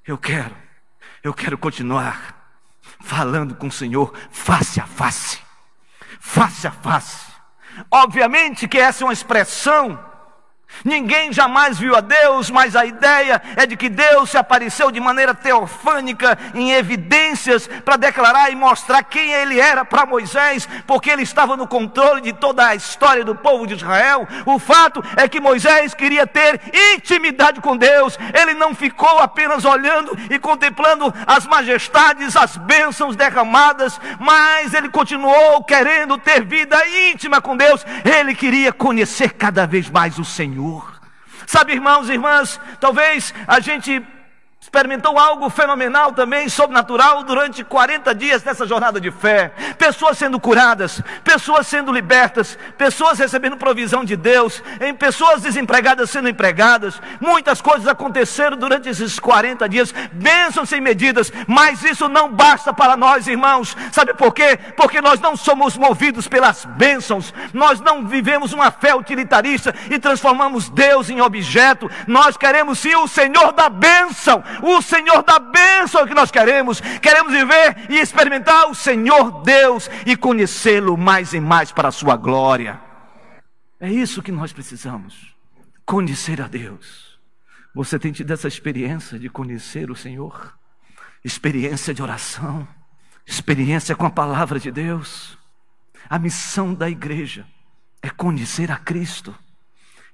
eu 0.04 0.18
quero, 0.18 0.56
eu 1.22 1.32
quero 1.32 1.56
continuar 1.56 2.34
falando 3.00 3.54
com 3.54 3.68
o 3.68 3.72
Senhor 3.72 4.12
face 4.32 4.80
a 4.80 4.86
face 4.86 5.47
face 6.28 6.66
a 6.66 6.70
face. 6.70 7.26
Obviamente 7.90 8.68
que 8.68 8.78
essa 8.78 9.02
é 9.02 9.06
uma 9.06 9.12
expressão 9.14 9.98
Ninguém 10.84 11.32
jamais 11.32 11.78
viu 11.78 11.96
a 11.96 12.00
Deus, 12.00 12.50
mas 12.50 12.76
a 12.76 12.86
ideia 12.86 13.42
é 13.56 13.66
de 13.66 13.76
que 13.76 13.88
Deus 13.88 14.30
se 14.30 14.38
apareceu 14.38 14.90
de 14.90 15.00
maneira 15.00 15.34
teofânica, 15.34 16.38
em 16.54 16.72
evidências, 16.72 17.68
para 17.84 17.96
declarar 17.96 18.50
e 18.50 18.56
mostrar 18.56 19.02
quem 19.02 19.32
ele 19.32 19.58
era 19.58 19.84
para 19.84 20.06
Moisés, 20.06 20.68
porque 20.86 21.10
ele 21.10 21.22
estava 21.22 21.56
no 21.56 21.66
controle 21.66 22.20
de 22.20 22.32
toda 22.32 22.66
a 22.66 22.74
história 22.74 23.24
do 23.24 23.34
povo 23.34 23.66
de 23.66 23.74
Israel. 23.74 24.26
O 24.46 24.58
fato 24.58 25.02
é 25.16 25.28
que 25.28 25.40
Moisés 25.40 25.94
queria 25.94 26.26
ter 26.26 26.60
intimidade 26.94 27.60
com 27.60 27.76
Deus, 27.76 28.16
ele 28.40 28.54
não 28.54 28.74
ficou 28.74 29.18
apenas 29.18 29.64
olhando 29.64 30.16
e 30.30 30.38
contemplando 30.38 31.12
as 31.26 31.44
majestades, 31.46 32.36
as 32.36 32.56
bênçãos 32.56 33.16
derramadas, 33.16 34.00
mas 34.20 34.72
ele 34.72 34.88
continuou 34.88 35.64
querendo 35.64 36.16
ter 36.18 36.44
vida 36.44 36.78
íntima 37.10 37.40
com 37.40 37.56
Deus, 37.56 37.84
ele 38.04 38.34
queria 38.34 38.72
conhecer 38.72 39.32
cada 39.32 39.66
vez 39.66 39.90
mais 39.90 40.18
o 40.18 40.24
Senhor. 40.24 40.57
Senhor. 40.58 41.00
Sabe, 41.46 41.72
irmãos 41.72 42.08
e 42.08 42.14
irmãs, 42.14 42.60
talvez 42.80 43.32
a 43.46 43.60
gente 43.60 44.04
experimentou 44.60 45.18
algo 45.18 45.48
fenomenal 45.48 46.12
também, 46.12 46.48
sobrenatural, 46.48 47.22
durante 47.22 47.62
40 47.62 48.14
dias 48.14 48.42
nessa 48.42 48.66
jornada 48.66 49.00
de 49.00 49.10
fé. 49.10 49.52
Pessoas 49.78 50.18
sendo 50.18 50.38
curadas, 50.38 51.00
pessoas 51.22 51.66
sendo 51.66 51.92
libertas, 51.92 52.58
pessoas 52.76 53.18
recebendo 53.18 53.56
provisão 53.56 54.04
de 54.04 54.16
Deus, 54.16 54.62
em 54.80 54.92
pessoas 54.92 55.42
desempregadas 55.42 56.10
sendo 56.10 56.28
empregadas. 56.28 57.00
Muitas 57.20 57.60
coisas 57.60 57.86
aconteceram 57.86 58.56
durante 58.56 58.88
esses 58.88 59.18
40 59.18 59.68
dias, 59.68 59.94
bênçãos 60.12 60.68
sem 60.68 60.80
medidas, 60.80 61.32
mas 61.46 61.82
isso 61.84 62.08
não 62.08 62.30
basta 62.30 62.72
para 62.72 62.96
nós, 62.96 63.26
irmãos. 63.26 63.76
Sabe 63.92 64.12
por 64.12 64.34
quê? 64.34 64.58
Porque 64.76 65.00
nós 65.00 65.20
não 65.20 65.36
somos 65.36 65.76
movidos 65.76 66.26
pelas 66.26 66.64
bênçãos, 66.64 67.32
nós 67.54 67.80
não 67.80 68.06
vivemos 68.06 68.52
uma 68.52 68.70
fé 68.72 68.94
utilitarista 68.94 69.74
e 69.88 69.98
transformamos 70.00 70.68
Deus 70.68 71.08
em 71.08 71.20
objeto. 71.20 71.88
Nós 72.06 72.36
queremos 72.36 72.80
sim 72.80 72.94
o 72.96 73.06
Senhor 73.06 73.52
da 73.52 73.68
bênção 73.68 74.42
o 74.62 74.80
Senhor 74.82 75.22
da 75.22 75.38
bênção 75.38 76.06
que 76.06 76.14
nós 76.14 76.30
queremos. 76.30 76.80
Queremos 76.80 77.32
viver 77.32 77.90
e 77.90 77.98
experimentar 77.98 78.70
o 78.70 78.74
Senhor 78.74 79.42
Deus 79.42 79.90
e 80.06 80.16
conhecê-lo 80.16 80.96
mais 80.96 81.32
e 81.32 81.40
mais 81.40 81.72
para 81.72 81.88
a 81.88 81.92
sua 81.92 82.16
glória. 82.16 82.80
É 83.80 83.90
isso 83.90 84.22
que 84.22 84.32
nós 84.32 84.52
precisamos. 84.52 85.34
Conhecer 85.86 86.40
a 86.42 86.48
Deus. 86.48 87.18
Você 87.74 87.98
tem 87.98 88.12
tido 88.12 88.32
essa 88.32 88.48
experiência 88.48 89.18
de 89.18 89.28
conhecer 89.28 89.90
o 89.90 89.96
Senhor? 89.96 90.54
Experiência 91.24 91.94
de 91.94 92.02
oração, 92.02 92.66
experiência 93.26 93.94
com 93.94 94.06
a 94.06 94.10
palavra 94.10 94.58
de 94.58 94.70
Deus. 94.70 95.38
A 96.08 96.18
missão 96.18 96.74
da 96.74 96.88
igreja 96.88 97.46
é 98.02 98.10
conhecer 98.10 98.70
a 98.70 98.76
Cristo. 98.76 99.34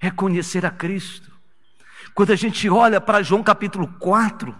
É 0.00 0.10
conhecer 0.10 0.66
a 0.66 0.70
Cristo. 0.70 1.33
Quando 2.14 2.30
a 2.30 2.36
gente 2.36 2.70
olha 2.70 3.00
para 3.00 3.22
João 3.24 3.42
capítulo 3.42 3.88
4, 3.98 4.54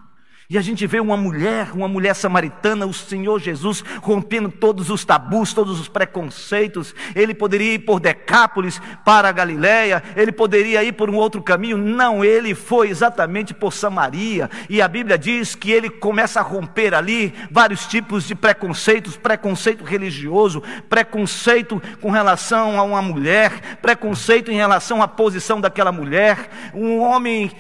E 0.49 0.59
a 0.59 0.61
gente 0.61 0.87
vê 0.87 1.01
uma 1.01 1.17
mulher, 1.17 1.73
uma 1.73 1.89
mulher 1.89 2.15
samaritana, 2.15 2.85
o 2.85 2.93
Senhor 2.93 3.41
Jesus 3.41 3.83
rompendo 4.03 4.51
todos 4.51 4.91
os 4.91 5.03
tabus, 5.03 5.55
todos 5.55 5.81
os 5.81 5.89
preconceitos. 5.89 6.95
Ele 7.17 7.33
poderia 7.33 7.75
ir 7.75 7.79
por 7.79 7.99
Decápolis 7.99 8.79
para 9.07 9.29
a 9.29 9.33
Galiléia, 9.33 10.03
ele 10.15 10.31
poderia 10.31 10.85
ir 10.85 10.93
por 10.93 11.09
um 11.09 11.17
outro 11.17 11.43
caminho. 11.43 11.79
Não, 11.79 12.23
ele 12.23 12.55
foi 12.55 12.91
exatamente 12.91 13.55
por 13.55 13.73
Samaria. 13.73 14.51
E 14.69 14.83
a 14.83 14.89
Bíblia 14.89 15.17
diz 15.17 15.55
que 15.55 15.71
ele 15.71 15.89
começa 15.89 16.41
a 16.41 16.43
romper 16.43 16.95
ali 16.95 17.33
vários 17.51 17.87
tipos 17.87 18.25
de 18.25 18.35
preconceitos, 18.35 19.17
preconceito 19.17 19.83
religioso, 19.83 20.63
preconceito 20.91 21.83
com 22.03 22.11
relação 22.11 22.79
a 22.79 22.83
uma 22.83 23.01
mulher, 23.01 23.79
preconceito 23.81 24.53
em 24.53 24.57
relação 24.57 25.03
à 25.03 25.09
posição 25.09 25.59
daquela 25.59 25.91
mulher, 25.91 26.51
um 26.75 26.99
homem 27.01 27.51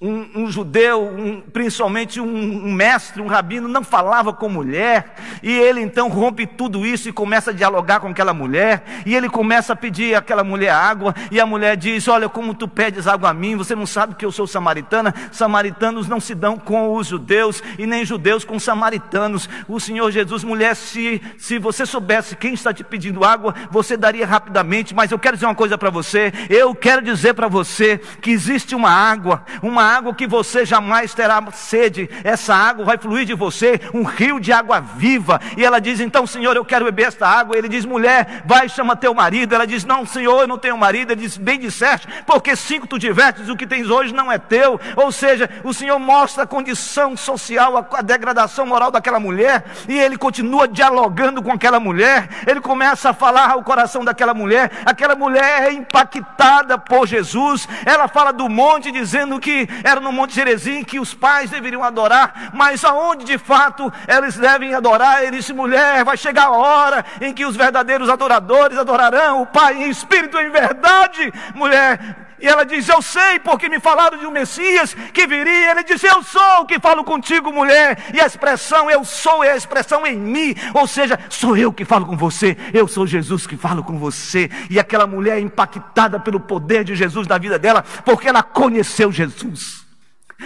um, 0.00 0.44
um, 0.44 0.50
judeu, 0.50 1.02
um, 1.02 1.40
principalmente 1.40 2.20
um, 2.20 2.72
mestre, 2.72 3.20
um 3.20 3.26
rabino, 3.26 3.66
não 3.66 3.82
falava 3.82 4.32
com 4.32 4.48
mulher, 4.48 5.16
e 5.42 5.50
ele 5.50 5.80
então 5.80 6.08
rompe 6.08 6.46
tudo 6.46 6.86
isso 6.86 7.08
e 7.08 7.12
começa 7.12 7.50
a 7.50 7.54
dialogar 7.54 7.98
com 7.98 8.06
aquela 8.06 8.32
mulher, 8.32 8.84
e 9.04 9.12
ele 9.12 9.28
começa 9.28 9.72
a 9.72 9.76
pedir 9.76 10.14
àquela 10.14 10.44
mulher 10.44 10.70
água, 10.70 11.12
e 11.32 11.40
a 11.40 11.46
mulher 11.46 11.76
diz: 11.76 12.06
Olha, 12.06 12.28
como 12.28 12.54
tu 12.54 12.68
pedes 12.68 13.08
água 13.08 13.30
a 13.30 13.34
mim, 13.34 13.56
você 13.56 13.74
não 13.74 13.86
sabe 13.86 14.14
que 14.14 14.24
eu 14.24 14.30
sou 14.30 14.46
samaritana? 14.46 15.12
Samaritanos 15.32 16.06
não 16.06 16.20
se 16.20 16.32
dão 16.32 16.56
com 16.56 16.94
os 16.94 17.08
judeus, 17.08 17.60
e 17.76 17.84
nem 17.84 18.04
judeus 18.04 18.44
com 18.44 18.58
samaritanos. 18.60 19.48
O 19.66 19.80
Senhor 19.80 20.12
Jesus, 20.12 20.44
mulher, 20.44 20.76
se, 20.76 21.20
se 21.36 21.58
você 21.58 21.84
soubesse 21.84 22.36
quem 22.36 22.54
está 22.54 22.72
te 22.72 22.84
pedindo 22.84 23.24
água, 23.24 23.52
você 23.68 23.96
daria 23.96 24.26
rapidamente, 24.26 24.94
mas 24.94 25.10
eu 25.10 25.18
quero 25.18 25.36
dizer 25.36 25.46
uma 25.46 25.56
coisa 25.56 25.76
para 25.76 25.90
você, 25.90 26.32
eu 26.48 26.72
quero 26.72 27.02
dizer 27.02 27.34
para 27.34 27.48
você 27.48 27.98
que 28.22 28.30
existe 28.30 28.76
uma 28.76 28.90
água, 28.90 29.42
uma 29.60 29.87
água 29.96 30.14
que 30.14 30.26
você 30.26 30.64
jamais 30.64 31.14
terá 31.14 31.42
sede, 31.52 32.08
essa 32.24 32.54
água 32.54 32.84
vai 32.84 32.98
fluir 32.98 33.24
de 33.24 33.34
você, 33.34 33.80
um 33.94 34.02
rio 34.02 34.40
de 34.40 34.52
água 34.52 34.80
viva. 34.80 35.40
E 35.56 35.64
ela 35.64 35.80
diz: 35.80 36.00
Então, 36.00 36.26
Senhor, 36.26 36.56
eu 36.56 36.64
quero 36.64 36.84
beber 36.84 37.08
esta 37.08 37.26
água. 37.26 37.56
Ele 37.56 37.68
diz: 37.68 37.84
Mulher, 37.84 38.42
vai, 38.44 38.68
chama 38.68 38.96
teu 38.96 39.14
marido. 39.14 39.54
Ela 39.54 39.66
diz: 39.66 39.84
Não, 39.84 40.04
Senhor, 40.04 40.40
eu 40.40 40.48
não 40.48 40.58
tenho 40.58 40.76
marido. 40.76 41.12
Ele 41.12 41.22
diz: 41.22 41.36
Bem 41.36 41.58
disseste, 41.58 42.08
porque 42.26 42.54
cinco 42.56 42.86
tu 42.86 42.98
tivestes, 42.98 43.48
o 43.48 43.56
que 43.56 43.66
tens 43.66 43.88
hoje 43.88 44.12
não 44.12 44.30
é 44.30 44.38
teu. 44.38 44.80
Ou 44.96 45.10
seja, 45.12 45.48
o 45.64 45.72
Senhor 45.72 45.98
mostra 45.98 46.44
a 46.44 46.46
condição 46.46 47.16
social, 47.16 47.88
a 47.92 48.02
degradação 48.02 48.66
moral 48.66 48.90
daquela 48.90 49.20
mulher, 49.20 49.64
e 49.88 49.98
ele 49.98 50.16
continua 50.16 50.68
dialogando 50.68 51.42
com 51.42 51.52
aquela 51.52 51.80
mulher. 51.80 52.28
Ele 52.46 52.60
começa 52.60 53.10
a 53.10 53.14
falar 53.14 53.50
ao 53.50 53.62
coração 53.62 54.04
daquela 54.04 54.34
mulher. 54.34 54.70
Aquela 54.84 55.14
mulher 55.14 55.64
é 55.64 55.72
impactada 55.72 56.78
por 56.78 57.06
Jesus. 57.06 57.68
Ela 57.84 58.08
fala 58.08 58.32
do 58.32 58.48
monte, 58.48 58.90
dizendo 58.90 59.38
que 59.38 59.68
era 59.82 60.00
no 60.00 60.12
Monte 60.12 60.34
Jerezim 60.34 60.82
que 60.84 61.00
os 61.00 61.14
pais 61.14 61.50
deveriam 61.50 61.82
adorar, 61.82 62.50
mas 62.52 62.84
aonde 62.84 63.24
de 63.24 63.38
fato 63.38 63.92
eles 64.06 64.36
devem 64.36 64.74
adorar? 64.74 65.22
Ele 65.22 65.38
disse: 65.38 65.52
mulher, 65.52 66.04
vai 66.04 66.16
chegar 66.16 66.46
a 66.46 66.50
hora 66.50 67.04
em 67.20 67.32
que 67.32 67.44
os 67.44 67.56
verdadeiros 67.56 68.08
adoradores 68.08 68.78
adorarão 68.78 69.42
o 69.42 69.46
Pai 69.46 69.82
em 69.82 69.90
espírito 69.90 70.38
e 70.38 70.44
em 70.44 70.50
verdade. 70.50 71.32
Mulher, 71.54 72.27
e 72.40 72.46
ela 72.46 72.64
diz: 72.64 72.88
Eu 72.88 73.02
sei, 73.02 73.38
porque 73.38 73.68
me 73.68 73.80
falaram 73.80 74.18
de 74.18 74.26
um 74.26 74.30
Messias 74.30 74.94
que 75.12 75.26
viria. 75.26 75.72
Ele 75.72 75.84
diz: 75.84 76.02
Eu 76.02 76.22
sou 76.22 76.60
o 76.60 76.66
que 76.66 76.78
falo 76.78 77.04
contigo, 77.04 77.52
mulher. 77.52 77.98
E 78.14 78.20
a 78.20 78.26
expressão 78.26 78.90
eu 78.90 79.04
sou 79.04 79.42
é 79.42 79.52
a 79.52 79.56
expressão 79.56 80.06
em 80.06 80.16
mim. 80.16 80.54
Ou 80.74 80.86
seja, 80.86 81.18
sou 81.28 81.56
eu 81.56 81.72
que 81.72 81.84
falo 81.84 82.06
com 82.06 82.16
você. 82.16 82.56
Eu 82.72 82.86
sou 82.86 83.06
Jesus 83.06 83.46
que 83.46 83.56
falo 83.56 83.82
com 83.82 83.98
você. 83.98 84.50
E 84.70 84.78
aquela 84.78 85.06
mulher 85.06 85.38
é 85.38 85.40
impactada 85.40 86.20
pelo 86.20 86.40
poder 86.40 86.84
de 86.84 86.94
Jesus 86.94 87.26
na 87.26 87.38
vida 87.38 87.58
dela, 87.58 87.84
porque 88.04 88.28
ela 88.28 88.42
conheceu 88.42 89.10
Jesus. 89.10 89.87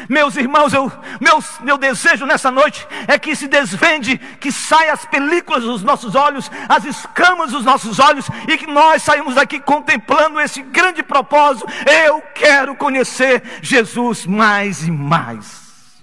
Meus 0.09 0.37
irmãos, 0.37 0.73
eu, 0.73 0.91
meu, 1.21 1.39
meu 1.61 1.77
desejo 1.77 2.25
nessa 2.25 2.51
noite 2.51 2.87
é 3.07 3.19
que 3.19 3.37
se 3.37 3.47
desvende, 3.47 4.17
que 4.17 4.51
saia 4.51 4.93
as 4.93 5.05
películas 5.05 5.63
dos 5.65 5.83
nossos 5.83 6.15
olhos, 6.15 6.51
as 6.67 6.85
escamas 6.85 7.53
dos 7.53 7.65
nossos 7.65 7.99
olhos, 7.99 8.27
e 8.49 8.57
que 8.57 8.67
nós 8.67 9.03
saímos 9.03 9.35
daqui 9.35 9.61
contemplando 9.61 10.41
esse 10.41 10.63
grande 10.63 11.03
propósito. 11.03 11.67
Eu 12.07 12.23
quero 12.35 12.75
conhecer 12.75 13.43
Jesus 13.61 14.25
mais 14.25 14.87
e 14.87 14.91
mais. 14.91 16.03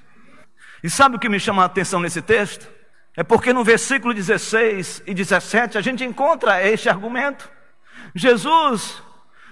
E 0.84 0.90
sabe 0.90 1.16
o 1.16 1.20
que 1.20 1.28
me 1.28 1.40
chama 1.40 1.64
a 1.64 1.66
atenção 1.66 2.00
nesse 2.00 2.22
texto? 2.22 2.68
É 3.18 3.24
porque 3.24 3.52
no 3.52 3.64
versículo 3.64 4.14
16 4.14 5.04
e 5.08 5.14
17 5.16 5.78
a 5.78 5.82
gente 5.82 6.06
encontra 6.06 6.64
este 6.64 6.88
argumento. 6.88 7.50
Jesus 8.16 9.02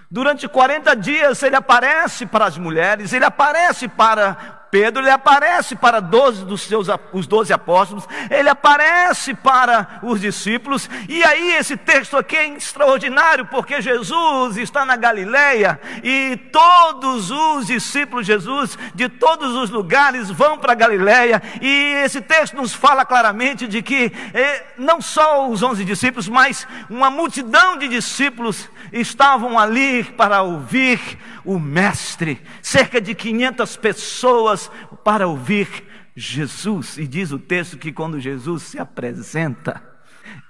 Durante 0.09 0.47
40 0.47 0.95
dias 0.95 1.43
ele 1.43 1.55
aparece 1.55 2.25
para 2.25 2.45
as 2.45 2.57
mulheres, 2.57 3.11
ele 3.11 3.25
aparece 3.25 3.87
para 3.89 4.56
Pedro, 4.69 5.01
ele 5.01 5.09
aparece 5.09 5.75
para 5.75 5.99
12 5.99 6.45
dos 6.45 6.61
seus, 6.61 6.87
os 7.13 7.27
doze 7.27 7.53
apóstolos, 7.53 8.07
ele 8.29 8.49
aparece 8.49 9.33
para 9.33 9.99
os 10.03 10.19
discípulos, 10.19 10.89
e 11.07 11.23
aí 11.23 11.53
esse 11.55 11.77
texto 11.77 12.17
aqui 12.17 12.35
é 12.35 12.49
extraordinário, 12.49 13.45
porque 13.45 13.81
Jesus 13.81 14.57
está 14.57 14.85
na 14.85 14.95
Galileia, 14.95 15.79
e 16.03 16.37
todos 16.51 17.31
os 17.31 17.67
discípulos 17.67 18.25
de 18.25 18.33
Jesus, 18.33 18.77
de 18.93 19.07
todos 19.07 19.55
os 19.55 19.69
lugares, 19.69 20.29
vão 20.29 20.57
para 20.57 20.73
a 20.73 20.75
Galileia, 20.75 21.41
e 21.61 22.01
esse 22.03 22.21
texto 22.21 22.57
nos 22.57 22.73
fala 22.73 23.05
claramente 23.05 23.67
de 23.67 23.81
que 23.81 24.11
eh, 24.33 24.65
não 24.77 25.01
só 25.01 25.47
os 25.49 25.63
onze 25.63 25.85
discípulos, 25.85 26.27
mas 26.27 26.67
uma 26.89 27.09
multidão 27.09 27.77
de 27.77 27.87
discípulos 27.87 28.69
estavam 28.91 29.57
ali 29.57 30.03
para 30.03 30.41
ouvir 30.41 30.99
o 31.45 31.57
Mestre, 31.57 32.41
cerca 32.61 32.99
de 32.99 33.15
500 33.15 33.77
pessoas 33.77 34.56
para 35.03 35.27
ouvir 35.27 35.85
Jesus. 36.15 36.97
E 36.97 37.07
diz 37.07 37.31
o 37.31 37.39
texto 37.39 37.77
que 37.77 37.91
quando 37.91 38.19
Jesus 38.19 38.63
se 38.63 38.79
apresenta, 38.79 39.83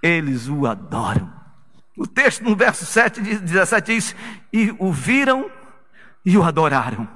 eles 0.02 0.48
o 0.48 0.66
adoram. 0.66 1.32
O 1.98 2.06
texto 2.06 2.44
no 2.44 2.56
verso 2.56 2.86
7, 2.86 3.20
17 3.20 3.94
diz: 3.94 4.16
E 4.54 4.74
o 4.80 4.92
viram 4.92 5.50
e 6.26 6.38
o 6.38 6.44
adoraram. 6.44 7.08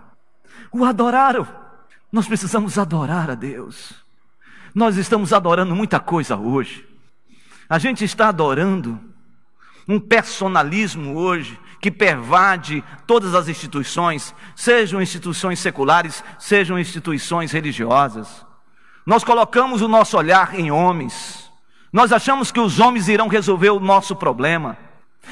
O 0.72 0.84
adoraram. 0.84 1.48
Nós 2.12 2.28
precisamos 2.28 2.78
adorar 2.78 3.30
a 3.30 3.36
Deus. 3.36 3.94
Nós 4.74 4.98
estamos 4.98 5.32
adorando 5.32 5.76
muita 5.76 6.00
coisa 6.00 6.36
hoje. 6.36 6.88
A 7.70 7.78
gente 7.78 8.04
está 8.04 8.30
adorando 8.30 9.00
um 9.88 10.00
personalismo 10.00 11.16
hoje 11.16 11.58
que 11.82 11.90
pervade 11.90 12.84
todas 13.08 13.34
as 13.34 13.48
instituições, 13.48 14.36
sejam 14.56 15.02
instituições 15.02 15.60
seculares, 15.60 16.24
sejam 16.38 16.78
instituições 16.78 17.52
religiosas. 17.52 18.46
Nós 19.04 19.24
colocamos 19.24 19.82
o 19.82 19.88
nosso 19.88 20.16
olhar 20.16 20.58
em 20.58 20.72
homens. 20.72 21.52
Nós 21.92 22.14
achamos 22.14 22.52
que 22.52 22.60
os 22.60 22.80
homens 22.80 23.08
irão 23.08 23.28
resolver 23.28 23.72
o 23.72 23.80
nosso 23.80 24.16
problema. 24.16 24.78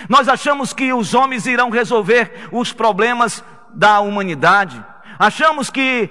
Nós 0.10 0.28
achamos 0.28 0.74
que 0.74 0.92
os 0.92 1.14
homens 1.14 1.46
irão 1.46 1.70
resolver 1.70 2.50
os 2.52 2.74
problemas 2.74 3.44
da 3.74 4.00
humanidade. 4.00 4.84
Achamos 5.20 5.70
que 5.70 6.10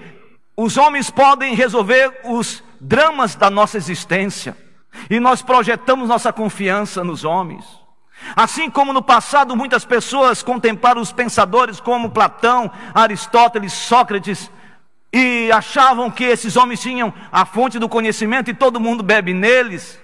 os 0.57 0.77
homens 0.77 1.11
podem 1.11 1.55
resolver 1.55 2.21
os 2.25 2.63
dramas 2.81 3.35
da 3.35 3.51
nossa 3.51 3.77
existência. 3.77 4.57
E 5.11 5.19
nós 5.19 5.43
projetamos 5.43 6.09
nossa 6.09 6.33
confiança 6.33 7.03
nos 7.03 7.25
homens. 7.25 7.65
Assim 8.35 8.69
como 8.69 8.93
no 8.93 9.03
passado 9.03 9.57
muitas 9.57 9.85
pessoas 9.85 10.43
contemplaram 10.43 11.01
os 11.01 11.13
pensadores 11.13 11.81
como 11.81 12.11
Platão, 12.11 12.71
Aristóteles, 12.95 13.73
Sócrates 13.73 14.51
e 15.13 15.51
achavam 15.53 16.11
que 16.11 16.25
esses 16.25 16.57
homens 16.57 16.81
tinham 16.81 17.13
a 17.33 17.47
fonte 17.47 17.79
do 17.79 17.89
conhecimento 17.89 18.51
e 18.51 18.55
todo 18.55 18.81
mundo 18.81 19.03
bebe 19.03 19.33
neles, 19.33 19.99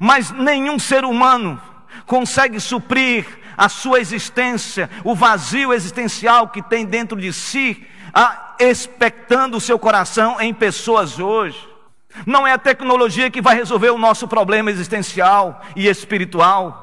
mas 0.00 0.30
nenhum 0.30 0.78
ser 0.78 1.04
humano 1.04 1.60
consegue 2.06 2.58
suprir 2.58 3.26
a 3.56 3.68
sua 3.68 4.00
existência, 4.00 4.90
o 5.04 5.14
vazio 5.14 5.72
existencial 5.72 6.48
que 6.48 6.62
tem 6.62 6.84
dentro 6.84 7.20
de 7.20 7.32
si, 7.32 7.86
a, 8.12 8.56
expectando 8.58 9.56
o 9.56 9.60
seu 9.60 9.78
coração 9.78 10.40
em 10.40 10.52
pessoas 10.52 11.18
hoje. 11.18 11.68
Não 12.26 12.46
é 12.46 12.52
a 12.52 12.58
tecnologia 12.58 13.30
que 13.30 13.40
vai 13.40 13.54
resolver 13.54 13.90
o 13.90 13.98
nosso 13.98 14.26
problema 14.28 14.70
existencial 14.70 15.62
e 15.76 15.86
espiritual. 15.86 16.81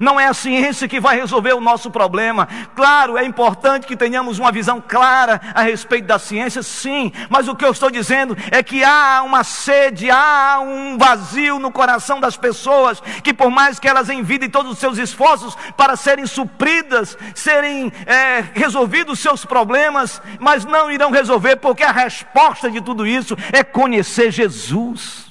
Não 0.00 0.18
é 0.18 0.26
a 0.26 0.34
ciência 0.34 0.88
que 0.88 1.00
vai 1.00 1.16
resolver 1.16 1.52
o 1.54 1.60
nosso 1.60 1.90
problema. 1.90 2.46
Claro, 2.74 3.16
é 3.16 3.24
importante 3.24 3.86
que 3.86 3.96
tenhamos 3.96 4.38
uma 4.38 4.52
visão 4.52 4.82
clara 4.86 5.40
a 5.54 5.62
respeito 5.62 6.06
da 6.06 6.18
ciência, 6.18 6.62
sim, 6.62 7.12
mas 7.28 7.48
o 7.48 7.54
que 7.54 7.64
eu 7.64 7.70
estou 7.70 7.90
dizendo 7.90 8.36
é 8.50 8.62
que 8.62 8.84
há 8.84 9.22
uma 9.24 9.42
sede, 9.42 10.10
há 10.10 10.60
um 10.60 10.96
vazio 10.96 11.58
no 11.58 11.72
coração 11.72 12.20
das 12.20 12.36
pessoas, 12.36 13.00
que 13.22 13.34
por 13.34 13.50
mais 13.50 13.78
que 13.78 13.88
elas 13.88 14.08
envidem 14.08 14.48
todos 14.48 14.72
os 14.72 14.78
seus 14.78 14.98
esforços 14.98 15.56
para 15.76 15.96
serem 15.96 16.26
supridas, 16.26 17.16
serem 17.34 17.92
é, 18.06 18.44
resolvidos 18.54 19.14
os 19.14 19.20
seus 19.20 19.44
problemas, 19.44 20.22
mas 20.38 20.64
não 20.64 20.90
irão 20.90 21.10
resolver, 21.10 21.56
porque 21.56 21.82
a 21.82 21.92
resposta 21.92 22.70
de 22.70 22.80
tudo 22.80 23.06
isso 23.06 23.36
é 23.52 23.64
conhecer 23.64 24.30
Jesus. 24.30 25.26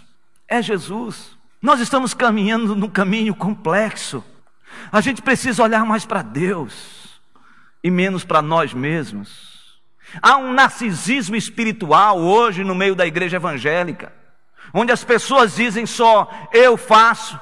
É 0.47 0.61
Jesus. 0.61 1.37
Nós 1.61 1.79
estamos 1.79 2.13
caminhando 2.13 2.75
num 2.75 2.89
caminho 2.89 3.35
complexo. 3.35 4.23
A 4.91 5.01
gente 5.01 5.21
precisa 5.21 5.63
olhar 5.63 5.85
mais 5.85 6.05
para 6.05 6.21
Deus 6.21 7.19
e 7.83 7.91
menos 7.91 8.23
para 8.23 8.41
nós 8.41 8.73
mesmos. 8.73 9.79
Há 10.21 10.37
um 10.37 10.53
narcisismo 10.53 11.35
espiritual 11.35 12.19
hoje 12.19 12.63
no 12.63 12.75
meio 12.75 12.95
da 12.95 13.05
igreja 13.05 13.37
evangélica, 13.37 14.13
onde 14.73 14.91
as 14.91 15.03
pessoas 15.03 15.55
dizem 15.55 15.85
só 15.85 16.29
eu 16.53 16.77
faço, 16.77 17.39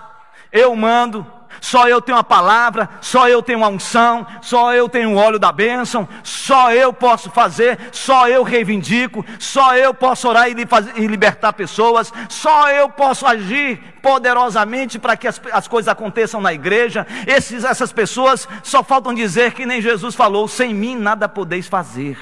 eu 0.51 0.75
mando, 0.75 1.25
só 1.61 1.87
eu 1.87 2.01
tenho 2.01 2.17
a 2.17 2.23
palavra, 2.23 2.89
só 3.01 3.27
eu 3.27 3.41
tenho 3.41 3.63
a 3.63 3.67
unção, 3.67 4.25
só 4.41 4.73
eu 4.73 4.87
tenho 4.89 5.11
o 5.11 5.17
óleo 5.17 5.39
da 5.39 5.51
bênção, 5.51 6.07
só 6.23 6.71
eu 6.71 6.93
posso 6.93 7.29
fazer, 7.29 7.79
só 7.91 8.27
eu 8.27 8.43
reivindico, 8.43 9.25
só 9.39 9.75
eu 9.75 9.93
posso 9.93 10.27
orar 10.27 10.47
e 10.49 11.07
libertar 11.07 11.53
pessoas, 11.53 12.11
só 12.29 12.69
eu 12.69 12.89
posso 12.89 13.25
agir 13.25 13.95
poderosamente 14.01 14.99
para 14.99 15.17
que 15.17 15.27
as, 15.27 15.41
as 15.51 15.67
coisas 15.67 15.87
aconteçam 15.87 16.39
na 16.39 16.53
igreja. 16.53 17.07
Esses, 17.25 17.63
essas 17.63 17.91
pessoas 17.91 18.47
só 18.61 18.83
faltam 18.83 19.13
dizer 19.13 19.53
que 19.53 19.65
nem 19.65 19.81
Jesus 19.81 20.13
falou: 20.13 20.47
sem 20.47 20.73
mim 20.73 20.95
nada 20.95 21.27
podeis 21.27 21.67
fazer. 21.67 22.17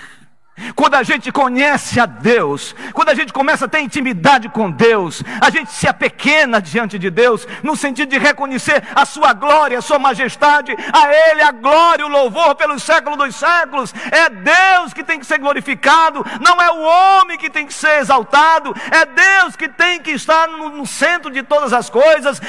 Quando 0.75 0.93
a 0.93 1.01
gente 1.01 1.31
conhece 1.31 1.99
a 1.99 2.05
Deus, 2.05 2.75
quando 2.93 3.09
a 3.09 3.15
gente 3.15 3.33
começa 3.33 3.65
a 3.65 3.67
ter 3.67 3.79
intimidade 3.79 4.47
com 4.49 4.69
Deus, 4.69 5.23
a 5.41 5.49
gente 5.49 5.71
se 5.71 5.87
apequena 5.87 6.61
diante 6.61 6.99
de 6.99 7.09
Deus, 7.09 7.47
no 7.63 7.75
sentido 7.75 8.09
de 8.09 8.19
reconhecer 8.19 8.83
a 8.93 9.03
sua 9.03 9.33
glória, 9.33 9.79
a 9.79 9.81
sua 9.81 9.97
majestade, 9.97 10.75
a 10.93 11.11
Ele 11.11 11.41
a 11.41 11.51
glória, 11.51 12.05
o 12.05 12.09
louvor 12.09 12.53
pelos 12.53 12.83
séculos 12.83 13.17
dos 13.17 13.35
séculos. 13.35 13.93
É 14.11 14.29
Deus 14.29 14.93
que 14.93 15.03
tem 15.03 15.19
que 15.19 15.25
ser 15.25 15.39
glorificado, 15.39 16.23
não 16.39 16.61
é 16.61 16.69
o 16.71 16.81
homem 16.81 17.37
que 17.37 17.49
tem 17.49 17.65
que 17.65 17.73
ser 17.73 17.99
exaltado, 17.99 18.75
é 18.91 19.05
Deus 19.05 19.55
que 19.55 19.67
tem 19.67 19.99
que 20.01 20.11
estar 20.11 20.47
no, 20.47 20.69
no 20.69 20.85
centro 20.85 21.31
de 21.31 21.41
todas 21.41 21.73
as 21.73 21.89
coisas. 21.89 22.39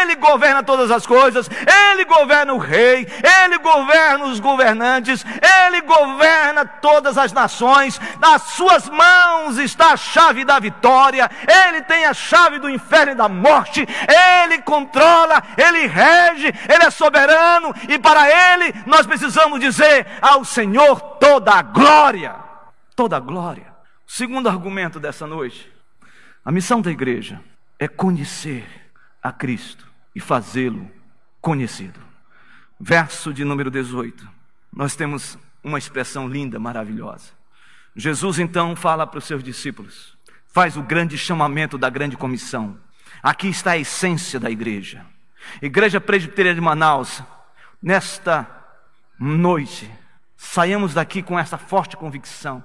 Ele 0.00 0.16
governa 0.16 0.62
todas 0.62 0.90
as 0.90 1.06
coisas, 1.06 1.50
Ele 1.90 2.06
governa 2.06 2.54
o 2.54 2.58
rei, 2.58 3.06
Ele 3.42 3.58
governa 3.58 4.24
os 4.24 4.40
governantes, 4.40 5.22
Ele 5.66 5.82
governa 5.82 6.64
todas 6.64 7.18
as 7.18 7.30
nações 7.30 7.41
nas 8.20 8.42
suas 8.42 8.88
mãos 8.88 9.58
está 9.58 9.92
a 9.92 9.96
chave 9.96 10.44
da 10.44 10.58
vitória, 10.58 11.30
ele 11.66 11.82
tem 11.82 12.04
a 12.04 12.14
chave 12.14 12.58
do 12.58 12.68
inferno 12.68 13.12
e 13.12 13.16
da 13.16 13.28
morte, 13.28 13.86
ele 14.46 14.60
controla, 14.62 15.42
ele 15.56 15.86
rege, 15.86 16.46
ele 16.46 16.84
é 16.84 16.90
soberano, 16.90 17.74
e 17.88 17.98
para 17.98 18.28
ele 18.28 18.74
nós 18.86 19.06
precisamos 19.06 19.60
dizer 19.60 20.06
ao 20.20 20.44
Senhor 20.44 21.00
toda 21.18 21.52
a 21.52 21.62
glória, 21.62 22.34
toda 22.94 23.16
a 23.16 23.20
glória. 23.20 23.72
Segundo 24.06 24.48
argumento 24.48 25.00
dessa 25.00 25.26
noite, 25.26 25.72
a 26.44 26.52
missão 26.52 26.82
da 26.82 26.90
igreja 26.90 27.40
é 27.78 27.88
conhecer 27.88 28.66
a 29.22 29.32
Cristo 29.32 29.86
e 30.14 30.20
fazê-lo 30.20 30.90
conhecido. 31.40 32.00
Verso 32.78 33.32
de 33.32 33.44
número 33.44 33.70
18. 33.70 34.28
Nós 34.72 34.96
temos 34.96 35.38
uma 35.62 35.78
expressão 35.78 36.28
linda, 36.28 36.58
maravilhosa. 36.58 37.30
Jesus 37.94 38.38
então 38.38 38.74
fala 38.74 39.06
para 39.06 39.18
os 39.18 39.24
seus 39.24 39.42
discípulos, 39.42 40.16
faz 40.48 40.76
o 40.76 40.82
grande 40.82 41.16
chamamento 41.18 41.76
da 41.76 41.90
grande 41.90 42.16
comissão. 42.16 42.78
Aqui 43.22 43.48
está 43.48 43.72
a 43.72 43.78
essência 43.78 44.40
da 44.40 44.50
igreja. 44.50 45.04
Igreja 45.60 46.00
Presbiteriana 46.00 46.54
de 46.54 46.60
Manaus, 46.60 47.22
nesta 47.82 48.48
noite, 49.18 49.90
saímos 50.36 50.94
daqui 50.94 51.22
com 51.22 51.38
essa 51.38 51.58
forte 51.58 51.96
convicção 51.96 52.62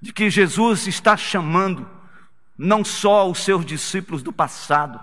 de 0.00 0.12
que 0.12 0.30
Jesus 0.30 0.86
está 0.86 1.16
chamando 1.16 1.88
não 2.56 2.84
só 2.84 3.28
os 3.28 3.42
seus 3.44 3.64
discípulos 3.64 4.22
do 4.22 4.32
passado, 4.32 5.00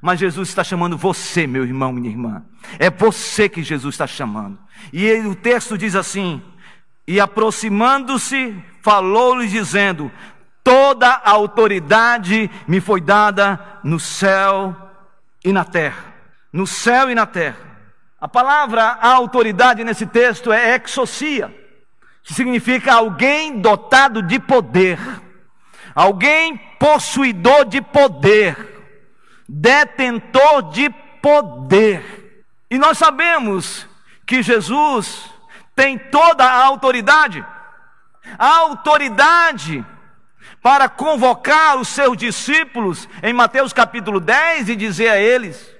mas 0.00 0.20
Jesus 0.20 0.48
está 0.48 0.62
chamando 0.62 0.96
você, 0.96 1.46
meu 1.46 1.64
irmão, 1.64 1.92
minha 1.92 2.10
irmã. 2.10 2.44
É 2.78 2.90
você 2.90 3.48
que 3.48 3.62
Jesus 3.62 3.94
está 3.94 4.06
chamando. 4.06 4.58
E 4.92 5.04
ele, 5.04 5.28
o 5.28 5.34
texto 5.34 5.78
diz 5.78 5.94
assim: 5.94 6.42
e 7.06 7.20
aproximando-se, 7.20 8.56
falou-lhes 8.82 9.50
dizendo: 9.50 10.10
Toda 10.64 11.08
a 11.08 11.30
autoridade 11.30 12.50
me 12.66 12.80
foi 12.80 13.00
dada 13.00 13.60
no 13.84 14.00
céu 14.00 14.74
e 15.44 15.52
na 15.52 15.64
terra. 15.64 16.14
No 16.52 16.66
céu 16.66 17.10
e 17.10 17.14
na 17.14 17.26
terra. 17.26 17.58
A 18.20 18.26
palavra 18.26 18.98
autoridade 19.00 19.84
nesse 19.84 20.06
texto 20.06 20.52
é 20.52 20.74
exocia, 20.74 21.54
que 22.24 22.34
significa 22.34 22.94
alguém 22.94 23.60
dotado 23.60 24.22
de 24.22 24.40
poder, 24.40 24.98
alguém 25.94 26.56
possuidor 26.80 27.66
de 27.66 27.80
poder, 27.80 28.56
detentor 29.48 30.70
de 30.70 30.90
poder. 31.22 32.44
E 32.68 32.78
nós 32.78 32.98
sabemos 32.98 33.86
que 34.26 34.42
Jesus 34.42 35.30
tem 35.76 35.98
toda 35.98 36.42
a 36.44 36.64
autoridade. 36.64 37.44
A 38.38 38.56
autoridade 38.56 39.84
para 40.62 40.88
convocar 40.88 41.76
os 41.76 41.86
seus 41.86 42.16
discípulos 42.16 43.08
em 43.22 43.32
Mateus 43.32 43.72
capítulo 43.72 44.18
10 44.18 44.70
e 44.70 44.74
dizer 44.74 45.10
a 45.10 45.18
eles: 45.18 45.72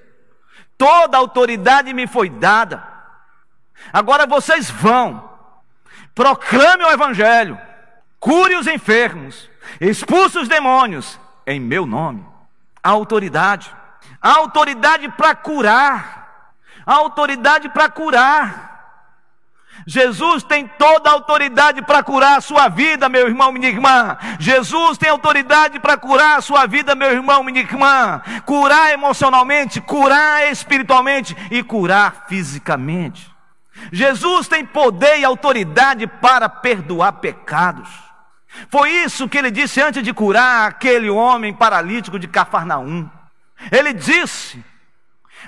Toda 0.79 1.17
a 1.17 1.21
autoridade 1.21 1.93
me 1.93 2.07
foi 2.07 2.29
dada. 2.29 2.87
Agora 3.93 4.27
vocês 4.27 4.71
vão, 4.71 5.29
proclame 6.15 6.85
o 6.85 6.91
Evangelho, 6.91 7.59
cure 8.21 8.55
os 8.57 8.67
enfermos, 8.67 9.51
expulse 9.81 10.39
os 10.39 10.49
demônios, 10.49 11.19
em 11.47 11.59
meu 11.59 11.87
nome. 11.87 12.25
A 12.83 12.91
autoridade, 12.91 13.75
a 14.21 14.37
autoridade 14.37 15.09
para 15.09 15.35
curar, 15.35 16.53
a 16.85 16.95
autoridade 16.95 17.69
para 17.71 17.89
curar. 17.89 18.66
Jesus 19.85 20.43
tem 20.43 20.67
toda 20.67 21.11
a 21.11 21.13
autoridade 21.13 21.83
para 21.83 22.03
curar 22.03 22.39
a 22.39 22.41
sua 22.41 22.69
vida, 22.69 23.09
meu 23.09 23.27
irmão, 23.27 23.53
minha 23.53 23.69
irmã. 23.69 24.17
Jesus 24.39 24.99
tem 24.99 25.09
autoridade 25.09 25.81
para 25.81 25.97
curar 25.97 26.39
a 26.39 26.41
sua 26.41 26.67
vida, 26.67 26.95
meu 26.95 27.11
irmão, 27.11 27.43
minha 27.43 27.61
irmã. 27.61 28.23
Curar 28.45 28.93
emocionalmente, 28.93 29.81
curar 29.81 30.51
espiritualmente 30.51 31.37
e 31.51 31.63
curar 31.63 32.27
fisicamente. 32.29 33.31
Jesus 33.93 34.49
tem 34.49 34.65
poder 34.65 35.19
e 35.19 35.25
autoridade 35.25 36.07
para 36.07 36.49
perdoar 36.49 37.13
pecados. 37.15 37.89
Foi 38.71 38.91
isso 38.91 39.29
que 39.29 39.37
ele 39.37 39.51
disse 39.51 39.81
antes 39.81 40.03
de 40.03 40.13
curar 40.13 40.69
aquele 40.69 41.11
homem 41.11 41.53
paralítico 41.53 42.19
de 42.19 42.27
Cafarnaum. 42.27 43.09
Ele 43.71 43.93
disse: 43.93 44.65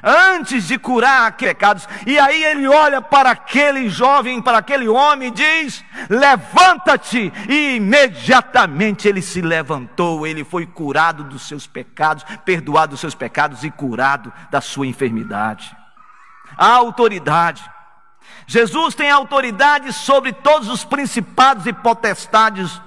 antes 0.02 0.66
de 0.68 0.78
curar 0.78 1.32
pecados. 1.32 1.88
E 2.06 2.18
aí 2.18 2.44
ele 2.44 2.66
olha 2.66 3.00
para 3.00 3.30
aquele 3.30 3.88
jovem, 3.88 4.40
para 4.40 4.58
aquele 4.58 4.88
homem 4.88 5.28
e 5.28 5.32
diz: 5.32 5.84
Levanta-te! 6.08 7.32
E 7.48 7.76
imediatamente 7.76 9.08
ele 9.08 9.22
se 9.22 9.40
levantou, 9.40 10.26
ele 10.26 10.44
foi 10.44 10.66
curado 10.66 11.24
dos 11.24 11.46
seus 11.46 11.66
pecados, 11.66 12.24
perdoado 12.44 12.92
dos 12.92 13.00
seus 13.00 13.14
pecados 13.14 13.64
e 13.64 13.70
curado 13.70 14.32
da 14.50 14.60
sua 14.60 14.86
enfermidade. 14.86 15.76
A 16.56 16.68
autoridade. 16.68 17.62
Jesus 18.46 18.94
tem 18.94 19.10
autoridade 19.10 19.92
sobre 19.92 20.32
todos 20.32 20.68
os 20.68 20.84
principados 20.84 21.66
e 21.66 21.72
potestades 21.72 22.80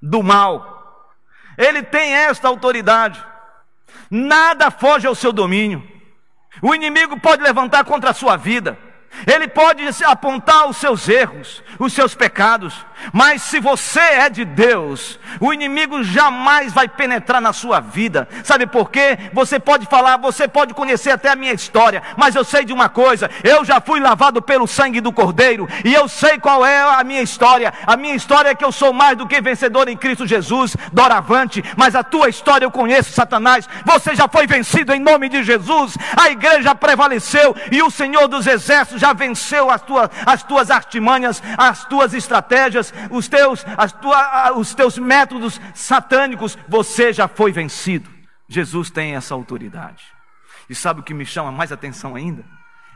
do 0.00 0.22
mal. 0.22 0.72
Ele 1.56 1.82
tem 1.82 2.12
esta 2.12 2.48
autoridade. 2.48 3.22
Nada 4.10 4.70
foge 4.70 5.06
ao 5.06 5.14
seu 5.14 5.32
domínio. 5.32 5.91
O 6.60 6.74
inimigo 6.74 7.18
pode 7.18 7.42
levantar 7.42 7.84
contra 7.84 8.10
a 8.10 8.14
sua 8.14 8.36
vida. 8.36 8.76
Ele 9.26 9.46
pode 9.46 9.82
apontar 10.04 10.68
os 10.68 10.76
seus 10.76 11.08
erros, 11.08 11.62
os 11.78 11.92
seus 11.92 12.14
pecados, 12.14 12.74
mas 13.12 13.42
se 13.42 13.60
você 13.60 14.00
é 14.00 14.28
de 14.28 14.44
Deus, 14.44 15.18
o 15.40 15.52
inimigo 15.52 16.02
jamais 16.02 16.72
vai 16.72 16.88
penetrar 16.88 17.40
na 17.40 17.52
sua 17.52 17.80
vida. 17.80 18.28
Sabe 18.44 18.66
por 18.66 18.90
quê? 18.90 19.18
Você 19.32 19.58
pode 19.58 19.86
falar, 19.86 20.16
você 20.16 20.46
pode 20.46 20.74
conhecer 20.74 21.10
até 21.10 21.30
a 21.30 21.36
minha 21.36 21.52
história, 21.52 22.02
mas 22.16 22.34
eu 22.34 22.44
sei 22.44 22.64
de 22.64 22.72
uma 22.72 22.88
coisa: 22.88 23.30
eu 23.42 23.64
já 23.64 23.80
fui 23.80 24.00
lavado 24.00 24.42
pelo 24.42 24.66
sangue 24.66 25.00
do 25.00 25.12
Cordeiro 25.12 25.68
e 25.84 25.92
eu 25.92 26.08
sei 26.08 26.38
qual 26.38 26.64
é 26.64 26.80
a 26.80 27.04
minha 27.04 27.22
história. 27.22 27.72
A 27.86 27.96
minha 27.96 28.14
história 28.14 28.50
é 28.50 28.54
que 28.54 28.64
eu 28.64 28.72
sou 28.72 28.92
mais 28.92 29.16
do 29.16 29.26
que 29.26 29.40
vencedor 29.40 29.88
em 29.88 29.96
Cristo 29.96 30.26
Jesus, 30.26 30.76
doravante, 30.92 31.62
mas 31.76 31.94
a 31.94 32.02
tua 32.02 32.28
história 32.28 32.64
eu 32.64 32.70
conheço, 32.70 33.12
Satanás. 33.12 33.68
Você 33.84 34.14
já 34.14 34.28
foi 34.28 34.46
vencido 34.46 34.92
em 34.92 35.00
nome 35.00 35.28
de 35.28 35.42
Jesus, 35.42 35.96
a 36.16 36.30
igreja 36.30 36.74
prevaleceu 36.74 37.54
e 37.70 37.82
o 37.82 37.90
Senhor 37.90 38.28
dos 38.28 38.46
Exércitos 38.46 39.01
já 39.02 39.12
venceu 39.12 39.68
as 39.68 39.82
tuas, 39.82 40.08
as 40.24 40.44
tuas 40.44 40.70
artimanhas, 40.70 41.42
as 41.58 41.84
tuas 41.84 42.14
estratégias, 42.14 42.94
os 43.10 43.26
teus, 43.26 43.64
as 43.76 43.90
tua, 43.90 44.52
os 44.56 44.74
teus 44.76 44.96
métodos 44.96 45.60
satânicos, 45.74 46.56
você 46.68 47.12
já 47.12 47.26
foi 47.26 47.50
vencido. 47.50 48.08
Jesus 48.48 48.90
tem 48.90 49.16
essa 49.16 49.34
autoridade. 49.34 50.04
E 50.70 50.74
sabe 50.74 51.00
o 51.00 51.02
que 51.02 51.12
me 51.12 51.26
chama 51.26 51.50
mais 51.50 51.72
atenção 51.72 52.14
ainda? 52.14 52.44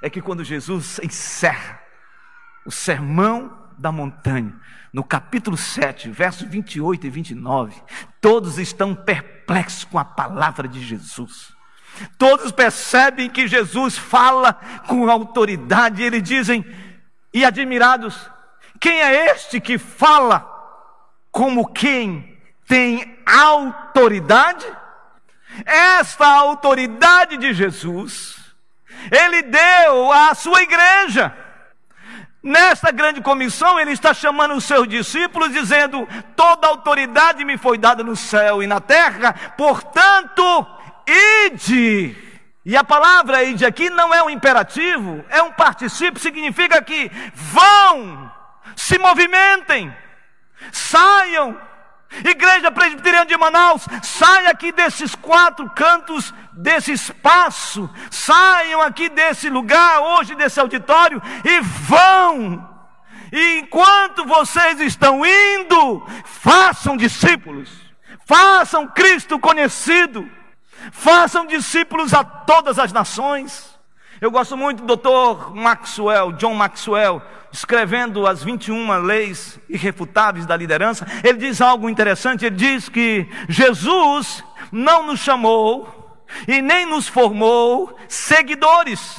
É 0.00 0.08
que 0.08 0.22
quando 0.22 0.44
Jesus 0.44 1.00
encerra 1.02 1.80
o 2.64 2.70
sermão 2.70 3.66
da 3.76 3.90
montanha, 3.90 4.54
no 4.92 5.02
capítulo 5.02 5.56
7, 5.56 6.08
versos 6.08 6.48
28 6.48 7.08
e 7.08 7.10
29, 7.10 7.82
todos 8.20 8.58
estão 8.58 8.94
perplexos 8.94 9.82
com 9.82 9.98
a 9.98 10.04
palavra 10.04 10.68
de 10.68 10.80
Jesus. 10.80 11.55
Todos 12.18 12.52
percebem 12.52 13.30
que 13.30 13.48
Jesus 13.48 13.96
fala 13.96 14.54
com 14.86 15.10
autoridade, 15.10 16.02
eles 16.02 16.22
dizem, 16.22 16.64
e 17.32 17.44
admirados, 17.44 18.30
quem 18.80 19.00
é 19.00 19.32
este 19.32 19.60
que 19.60 19.78
fala 19.78 20.52
como 21.30 21.72
quem 21.72 22.38
tem 22.66 23.18
autoridade? 23.26 24.66
Esta 25.64 26.26
autoridade 26.26 27.36
de 27.36 27.52
Jesus, 27.52 28.36
Ele 29.10 29.42
deu 29.42 30.12
à 30.12 30.34
sua 30.34 30.62
igreja. 30.62 31.34
Nesta 32.42 32.92
grande 32.92 33.20
comissão, 33.20 33.80
ele 33.80 33.90
está 33.90 34.14
chamando 34.14 34.54
os 34.54 34.64
seus 34.64 34.86
discípulos, 34.86 35.52
dizendo: 35.52 36.06
Toda 36.36 36.68
autoridade 36.68 37.44
me 37.44 37.58
foi 37.58 37.76
dada 37.76 38.04
no 38.04 38.14
céu 38.14 38.62
e 38.62 38.68
na 38.68 38.80
terra, 38.80 39.32
portanto, 39.56 40.64
ide. 41.06 42.16
E 42.64 42.76
a 42.76 42.82
palavra 42.82 43.44
ide 43.44 43.64
aqui 43.64 43.88
não 43.88 44.12
é 44.12 44.22
um 44.22 44.30
imperativo, 44.30 45.24
é 45.28 45.40
um 45.40 45.52
participio, 45.52 46.20
significa 46.20 46.82
que 46.82 47.10
vão, 47.32 48.32
se 48.74 48.98
movimentem, 48.98 49.94
saiam. 50.72 51.60
Igreja 52.24 52.70
Presbiteriana 52.70 53.26
de 53.26 53.36
Manaus, 53.36 53.84
saia 54.02 54.50
aqui 54.50 54.72
desses 54.72 55.14
quatro 55.14 55.68
cantos 55.70 56.32
desse 56.52 56.92
espaço, 56.92 57.90
saiam 58.10 58.80
aqui 58.80 59.08
desse 59.08 59.50
lugar, 59.50 60.00
hoje 60.00 60.34
desse 60.34 60.58
auditório, 60.58 61.20
e 61.44 61.60
vão. 61.60 62.76
E 63.32 63.58
enquanto 63.58 64.24
vocês 64.24 64.80
estão 64.80 65.26
indo, 65.26 66.06
façam 66.24 66.96
discípulos, 66.96 67.70
façam 68.24 68.86
Cristo 68.88 69.38
conhecido, 69.38 70.30
façam 70.92 71.46
discípulos 71.46 72.14
a 72.14 72.24
todas 72.24 72.78
as 72.78 72.92
nações. 72.92 73.76
Eu 74.20 74.30
gosto 74.30 74.56
muito 74.56 74.82
do 74.82 74.96
Dr. 74.96 75.54
Maxwell, 75.54 76.32
John 76.32 76.54
Maxwell, 76.54 77.22
escrevendo 77.52 78.26
as 78.26 78.42
21 78.42 78.98
leis 79.00 79.58
irrefutáveis 79.68 80.46
da 80.46 80.56
liderança. 80.56 81.06
Ele 81.22 81.38
diz 81.38 81.60
algo 81.60 81.88
interessante, 81.88 82.46
ele 82.46 82.56
diz 82.56 82.88
que 82.88 83.28
Jesus 83.48 84.42
não 84.72 85.06
nos 85.06 85.20
chamou 85.20 86.24
e 86.48 86.62
nem 86.62 86.86
nos 86.86 87.06
formou 87.06 87.96
seguidores, 88.08 89.16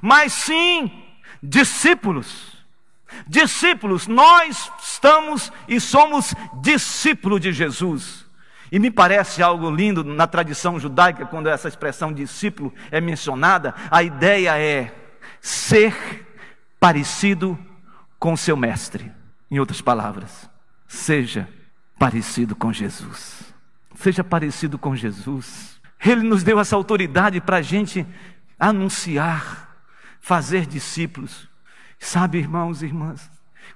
mas 0.00 0.32
sim 0.32 0.90
discípulos. 1.42 2.52
Discípulos, 3.26 4.06
nós 4.06 4.70
estamos 4.82 5.52
e 5.68 5.78
somos 5.78 6.34
discípulos 6.60 7.40
de 7.40 7.52
Jesus. 7.52 8.21
E 8.72 8.78
me 8.78 8.90
parece 8.90 9.42
algo 9.42 9.70
lindo 9.70 10.02
na 10.02 10.26
tradição 10.26 10.80
judaica, 10.80 11.26
quando 11.26 11.46
essa 11.46 11.68
expressão 11.68 12.10
discípulo 12.10 12.72
é 12.90 13.02
mencionada, 13.02 13.74
a 13.90 14.02
ideia 14.02 14.58
é 14.58 14.90
ser 15.42 16.26
parecido 16.80 17.58
com 18.18 18.34
seu 18.34 18.56
mestre. 18.56 19.12
Em 19.50 19.58
outras 19.58 19.82
palavras, 19.82 20.48
seja 20.88 21.46
parecido 21.98 22.56
com 22.56 22.72
Jesus. 22.72 23.52
Seja 23.94 24.24
parecido 24.24 24.78
com 24.78 24.96
Jesus. 24.96 25.78
Ele 26.02 26.22
nos 26.22 26.42
deu 26.42 26.58
essa 26.58 26.74
autoridade 26.74 27.42
para 27.42 27.58
a 27.58 27.62
gente 27.62 28.06
anunciar, 28.58 29.76
fazer 30.18 30.64
discípulos. 30.64 31.46
Sabe, 31.98 32.38
irmãos 32.38 32.82
e 32.82 32.86
irmãs, 32.86 33.30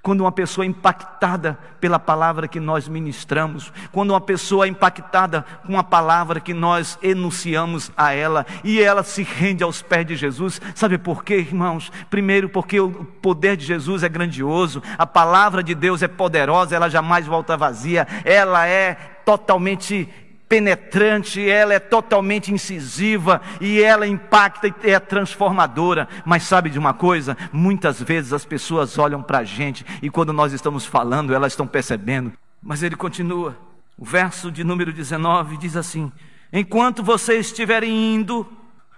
quando 0.07 0.21
uma 0.21 0.31
pessoa 0.31 0.65
é 0.65 0.69
impactada 0.69 1.59
pela 1.81 1.99
palavra 1.99 2.47
que 2.47 2.61
nós 2.61 2.87
ministramos, 2.87 3.73
quando 3.91 4.11
uma 4.11 4.21
pessoa 4.21 4.65
é 4.65 4.69
impactada 4.69 5.45
com 5.67 5.77
a 5.77 5.83
palavra 5.83 6.39
que 6.39 6.55
nós 6.55 6.97
enunciamos 7.03 7.91
a 7.97 8.13
ela 8.13 8.47
e 8.63 8.81
ela 8.81 9.03
se 9.03 9.25
rende 9.25 9.65
aos 9.65 9.83
pés 9.83 10.07
de 10.07 10.15
Jesus, 10.15 10.61
sabe 10.77 10.97
por 10.97 11.25
quê, 11.25 11.39
irmãos? 11.39 11.91
Primeiro, 12.09 12.49
porque 12.49 12.79
o 12.79 13.05
poder 13.21 13.57
de 13.57 13.67
Jesus 13.67 14.05
é 14.05 14.09
grandioso, 14.09 14.81
a 14.97 15.09
palavra 15.09 15.61
de 15.61 15.75
Deus 15.75 16.01
é 16.05 16.07
poderosa, 16.07 16.77
ela 16.77 16.89
jamais 16.89 17.27
volta 17.27 17.57
vazia, 17.57 18.07
ela 18.25 18.65
é 18.65 18.95
totalmente 19.25 20.09
penetrante, 20.49 21.49
ela 21.49 21.75
é 21.75 21.79
totalmente 21.79 22.53
incisiva 22.53 23.41
e 23.61 23.83
ela 23.83 24.07
impacta 24.07 24.69
e 24.69 24.91
é 24.91 25.01
transformadora. 25.01 26.09
Mas 26.25 26.45
sabe 26.45 26.71
de 26.71 26.79
uma 26.79 26.95
coisa? 26.95 27.37
Muitas 27.53 28.01
vezes 28.01 28.33
as 28.33 28.45
pessoas 28.45 28.99
olham 28.99 29.23
para 29.23 29.39
a 29.39 29.45
gente 29.45 29.85
e 30.01 30.09
quando 30.09 30.33
nós 30.33 30.53
estamos 30.53 30.87
falando, 30.87 31.35
elas 31.35 31.53
estão 31.53 31.67
percebendo. 31.67 32.33
Mas 32.63 32.83
ele 32.83 32.97
continua. 32.97 33.57
O 33.99 34.05
verso 34.05 34.51
de 34.51 34.63
número 34.63 34.93
19 34.93 35.57
diz 35.57 35.77
assim: 35.77 36.13
Enquanto 36.53 37.03
vocês 37.03 37.47
estiverem 37.47 38.15
indo, 38.15 38.47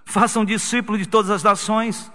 façam 0.05 0.45
discípulos 0.45 1.01
de 1.01 1.09
todas 1.09 1.31
as 1.31 1.43
nações, 1.43 2.11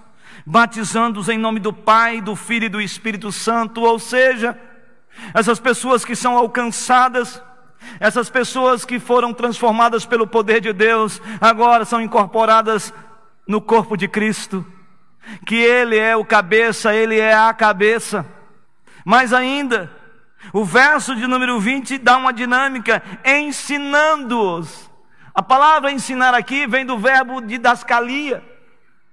batizando-os 0.45 1.29
em 1.29 1.37
nome 1.37 1.59
do 1.59 1.71
Pai, 1.71 2.21
do 2.21 2.35
Filho 2.35 2.65
e 2.65 2.69
do 2.69 2.81
Espírito 2.81 3.31
Santo, 3.31 3.81
ou 3.81 3.97
seja, 3.97 4.57
essas 5.33 5.59
pessoas 5.59 6.03
que 6.03 6.15
são 6.15 6.35
alcançadas 6.35 7.41
essas 7.99 8.29
pessoas 8.29 8.85
que 8.85 8.99
foram 8.99 9.33
transformadas 9.33 10.05
pelo 10.05 10.27
poder 10.27 10.61
de 10.61 10.73
Deus, 10.73 11.21
agora 11.39 11.85
são 11.85 12.01
incorporadas 12.01 12.93
no 13.47 13.61
corpo 13.61 13.97
de 13.97 14.07
Cristo, 14.07 14.65
que 15.45 15.55
Ele 15.55 15.97
é 15.97 16.15
o 16.15 16.25
cabeça, 16.25 16.93
Ele 16.93 17.19
é 17.19 17.33
a 17.33 17.53
cabeça. 17.53 18.25
Mais 19.05 19.33
ainda, 19.33 19.91
o 20.51 20.65
verso 20.65 21.15
de 21.15 21.27
número 21.27 21.59
20 21.59 21.97
dá 21.97 22.17
uma 22.17 22.33
dinâmica, 22.33 23.01
ensinando-os. 23.23 24.89
A 25.33 25.41
palavra 25.41 25.91
ensinar 25.91 26.33
aqui 26.33 26.67
vem 26.67 26.85
do 26.85 26.97
verbo 26.97 27.41
didascalia, 27.41 28.43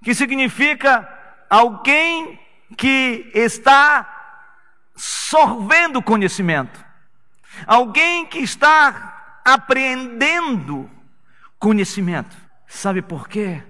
que 0.04 0.14
significa 0.14 1.09
alguém 1.48 2.38
que 2.76 3.30
está 3.35 4.06
sorvendo 4.94 6.02
conhecimento. 6.02 6.89
Alguém 7.66 8.26
que 8.26 8.38
está 8.38 9.40
apreendendo 9.44 10.88
conhecimento. 11.58 12.36
Sabe 12.66 13.02
por 13.02 13.28
quê? 13.28 13.62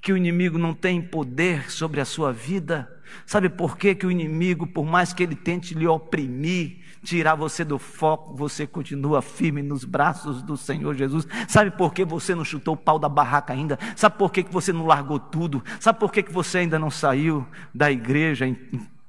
Que 0.00 0.12
o 0.12 0.16
inimigo 0.16 0.58
não 0.58 0.72
tem 0.72 1.02
poder 1.02 1.70
sobre 1.70 2.00
a 2.00 2.04
sua 2.04 2.32
vida. 2.32 2.90
Sabe 3.26 3.48
por 3.48 3.76
quê? 3.76 3.94
Que 3.94 4.06
o 4.06 4.10
inimigo, 4.10 4.66
por 4.66 4.86
mais 4.86 5.12
que 5.12 5.22
ele 5.22 5.34
tente 5.34 5.74
lhe 5.74 5.86
oprimir, 5.86 6.78
tirar 7.02 7.34
você 7.34 7.64
do 7.64 7.78
foco, 7.78 8.34
você 8.36 8.66
continua 8.66 9.20
firme 9.20 9.62
nos 9.62 9.84
braços 9.84 10.42
do 10.42 10.56
Senhor 10.56 10.94
Jesus. 10.94 11.26
Sabe 11.48 11.70
por 11.72 11.92
que 11.92 12.04
você 12.04 12.34
não 12.34 12.44
chutou 12.44 12.74
o 12.74 12.76
pau 12.76 12.98
da 12.98 13.08
barraca 13.08 13.52
ainda? 13.52 13.78
Sabe 13.96 14.16
por 14.16 14.30
que 14.30 14.42
você 14.42 14.72
não 14.72 14.86
largou 14.86 15.18
tudo? 15.18 15.62
Sabe 15.78 15.98
por 15.98 16.12
que 16.12 16.22
você 16.22 16.58
ainda 16.58 16.78
não 16.78 16.90
saiu 16.90 17.46
da 17.74 17.90
igreja, 17.90 18.46
em, 18.46 18.56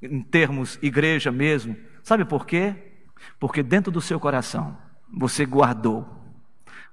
em 0.01 0.21
termos 0.21 0.79
igreja 0.81 1.31
mesmo? 1.31 1.75
Sabe 2.03 2.25
por 2.25 2.45
quê? 2.45 2.90
Porque 3.39 3.63
dentro 3.63 3.91
do 3.91 4.01
seu 4.01 4.19
coração 4.19 4.77
você 5.11 5.45
guardou, 5.45 6.07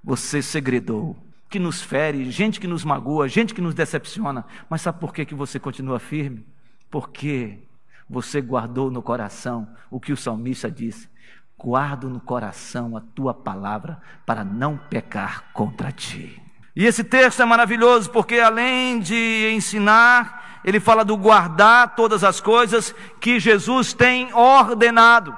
você 0.03 0.41
segredou, 0.41 1.15
que 1.49 1.57
nos 1.59 1.81
fere, 1.81 2.29
gente 2.29 2.59
que 2.59 2.67
nos 2.67 2.85
magoa, 2.85 3.27
gente 3.27 3.53
que 3.53 3.61
nos 3.61 3.73
decepciona. 3.73 4.45
Mas 4.69 4.81
sabe 4.81 4.99
por 4.99 5.13
que, 5.13 5.25
que 5.25 5.33
você 5.33 5.59
continua 5.59 5.99
firme? 5.99 6.45
Porque 6.91 7.59
você 8.07 8.39
guardou 8.39 8.91
no 8.91 9.01
coração 9.01 9.67
o 9.89 9.99
que 9.99 10.13
o 10.13 10.17
salmista 10.17 10.69
disse: 10.69 11.09
guardo 11.57 12.09
no 12.09 12.19
coração 12.19 12.95
a 12.95 13.01
tua 13.01 13.33
palavra 13.33 13.99
para 14.25 14.43
não 14.43 14.77
pecar 14.77 15.51
contra 15.51 15.91
ti. 15.91 16.41
E 16.75 16.85
esse 16.85 17.03
texto 17.03 17.41
é 17.41 17.45
maravilhoso 17.45 18.11
porque 18.11 18.39
além 18.39 18.99
de 18.99 19.51
ensinar, 19.53 20.61
ele 20.63 20.79
fala 20.79 21.03
do 21.03 21.17
guardar 21.17 21.95
todas 21.95 22.23
as 22.23 22.39
coisas 22.39 22.93
que 23.19 23.39
Jesus 23.39 23.91
tem 23.91 24.33
ordenado. 24.33 25.35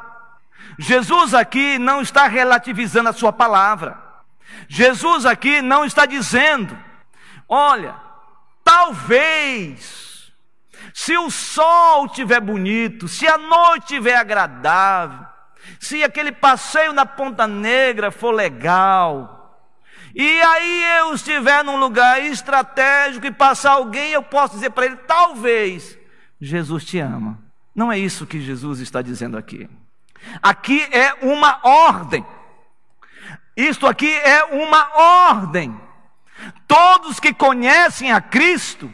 Jesus 0.82 1.36
aqui 1.36 1.78
não 1.78 2.02
está 2.02 2.26
relativizando 2.26 3.08
a 3.10 3.13
sua 3.13 3.32
palavra. 3.32 4.02
Jesus 4.67 5.28
aqui 5.28 5.62
não 5.62 5.86
está 5.86 6.08
dizendo, 6.08 6.76
olha, 7.48 7.96
talvez, 8.63 10.34
se 10.91 11.15
o 11.15 11.30
sol 11.30 12.08
estiver 12.08 12.41
bonito, 12.41 13.08
se 13.08 13.28
a 13.28 13.38
noite 13.38 13.84
estiver 13.84 14.15
agradável, 14.15 15.24
se 15.80 16.04
aquele 16.04 16.32
passeio 16.32 16.94
na 16.94 17.06
Ponta 17.06 17.46
Negra 17.46 18.10
for 18.10 18.32
legal, 18.32 19.62
e 20.15 20.41
aí 20.41 21.00
eu 21.00 21.13
estiver 21.13 21.63
num 21.63 21.78
lugar 21.78 22.26
estratégico 22.26 23.28
e 23.28 23.32
passar 23.32 23.74
alguém, 23.74 24.13
eu 24.13 24.24
posso 24.24 24.56
dizer 24.56 24.72
para 24.72 24.88
ele: 24.88 24.96
talvez 24.96 25.96
Jesus 26.39 26.84
te 26.84 26.98
ama. 26.98 27.38
Não 27.76 27.91
é 27.91 28.00
isso 28.00 28.26
que 28.26 28.41
Jesus 28.41 28.80
está 28.80 29.04
dizendo 29.04 29.38
aqui. 29.38 29.70
Aqui 30.41 30.81
é 30.91 31.13
uma 31.21 31.60
ordem. 31.63 32.25
Isto 33.55 33.88
aqui 33.88 34.13
é 34.13 34.43
uma 34.45 34.89
ordem. 35.29 35.79
Todos 36.67 37.19
que 37.19 37.34
conhecem 37.34 38.12
a 38.12 38.21
Cristo 38.21 38.91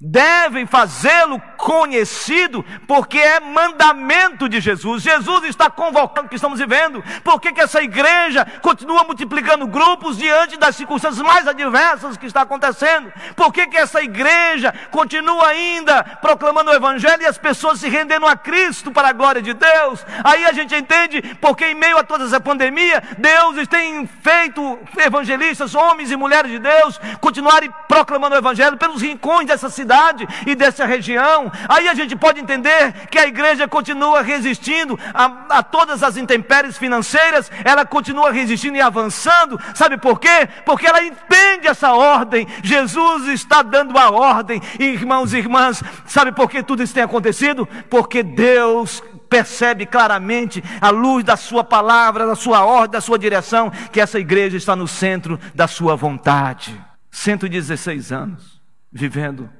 devem 0.00 0.66
fazê-lo 0.66 1.40
conhecido 1.56 2.64
porque 2.86 3.18
é 3.18 3.40
mandamento 3.40 4.48
de 4.48 4.60
Jesus. 4.60 5.02
Jesus 5.02 5.44
está 5.44 5.70
convocando 5.70 6.26
o 6.26 6.28
que 6.28 6.36
estamos 6.36 6.58
vivendo. 6.58 7.02
Por 7.24 7.40
que, 7.40 7.52
que 7.52 7.60
essa 7.60 7.82
igreja 7.82 8.46
continua 8.62 9.04
multiplicando 9.04 9.66
grupos 9.66 10.16
diante 10.16 10.56
das 10.56 10.76
circunstâncias 10.76 11.24
mais 11.26 11.46
adversas 11.46 12.16
que 12.16 12.26
está 12.26 12.42
acontecendo? 12.42 13.12
Por 13.34 13.52
que, 13.52 13.66
que 13.66 13.76
essa 13.76 14.02
igreja 14.02 14.72
continua 14.90 15.48
ainda 15.48 16.02
proclamando 16.20 16.70
o 16.70 16.74
Evangelho 16.74 17.22
e 17.22 17.26
as 17.26 17.38
pessoas 17.38 17.80
se 17.80 17.88
rendendo 17.88 18.26
a 18.26 18.36
Cristo 18.36 18.92
para 18.92 19.08
a 19.08 19.12
glória 19.12 19.42
de 19.42 19.54
Deus? 19.54 20.04
Aí 20.24 20.44
a 20.44 20.52
gente 20.52 20.74
entende 20.74 21.22
porque, 21.40 21.66
em 21.66 21.74
meio 21.74 21.98
a 21.98 22.04
toda 22.04 22.24
essa 22.24 22.40
pandemia, 22.40 23.02
Deus 23.18 23.66
tem 23.68 24.06
feito 24.06 24.78
evangelistas, 24.98 25.74
homens 25.74 26.10
e 26.10 26.16
mulheres 26.16 26.50
de 26.50 26.58
Deus, 26.58 27.00
continuarem 27.20 27.72
proclamando 27.88 28.34
o 28.34 28.38
Evangelho 28.38 28.76
pelos 28.76 29.02
rincões 29.02 29.46
dessa 29.46 29.70
cidade 29.70 30.26
e 30.46 30.54
dessa 30.54 30.84
região. 30.84 31.45
Aí 31.68 31.88
a 31.88 31.94
gente 31.94 32.16
pode 32.16 32.40
entender 32.40 32.92
que 33.10 33.18
a 33.18 33.26
igreja 33.26 33.68
continua 33.68 34.22
resistindo 34.22 34.98
a, 35.12 35.58
a 35.58 35.62
todas 35.62 36.02
as 36.02 36.16
intempéries 36.16 36.78
financeiras, 36.78 37.50
ela 37.64 37.84
continua 37.84 38.30
resistindo 38.30 38.76
e 38.76 38.80
avançando. 38.80 39.60
Sabe 39.74 39.98
por 39.98 40.20
quê? 40.20 40.48
Porque 40.64 40.86
ela 40.86 41.02
entende 41.02 41.66
essa 41.68 41.92
ordem. 41.92 42.46
Jesus 42.62 43.28
está 43.28 43.62
dando 43.62 43.98
a 43.98 44.10
ordem, 44.10 44.60
irmãos 44.78 45.32
e 45.32 45.38
irmãs. 45.38 45.82
Sabe 46.06 46.32
por 46.32 46.50
que 46.50 46.62
tudo 46.62 46.82
isso 46.82 46.94
tem 46.94 47.02
acontecido? 47.02 47.66
Porque 47.88 48.22
Deus 48.22 49.02
percebe 49.28 49.86
claramente, 49.86 50.62
à 50.80 50.90
luz 50.90 51.24
da 51.24 51.36
Sua 51.36 51.64
palavra, 51.64 52.26
da 52.26 52.34
Sua 52.34 52.64
ordem, 52.64 52.92
da 52.92 53.00
Sua 53.00 53.18
direção, 53.18 53.70
que 53.92 54.00
essa 54.00 54.18
igreja 54.18 54.56
está 54.56 54.76
no 54.76 54.86
centro 54.86 55.38
da 55.54 55.66
Sua 55.66 55.96
vontade. 55.96 56.80
116 57.10 58.12
anos 58.12 58.60
vivendo 58.92 59.50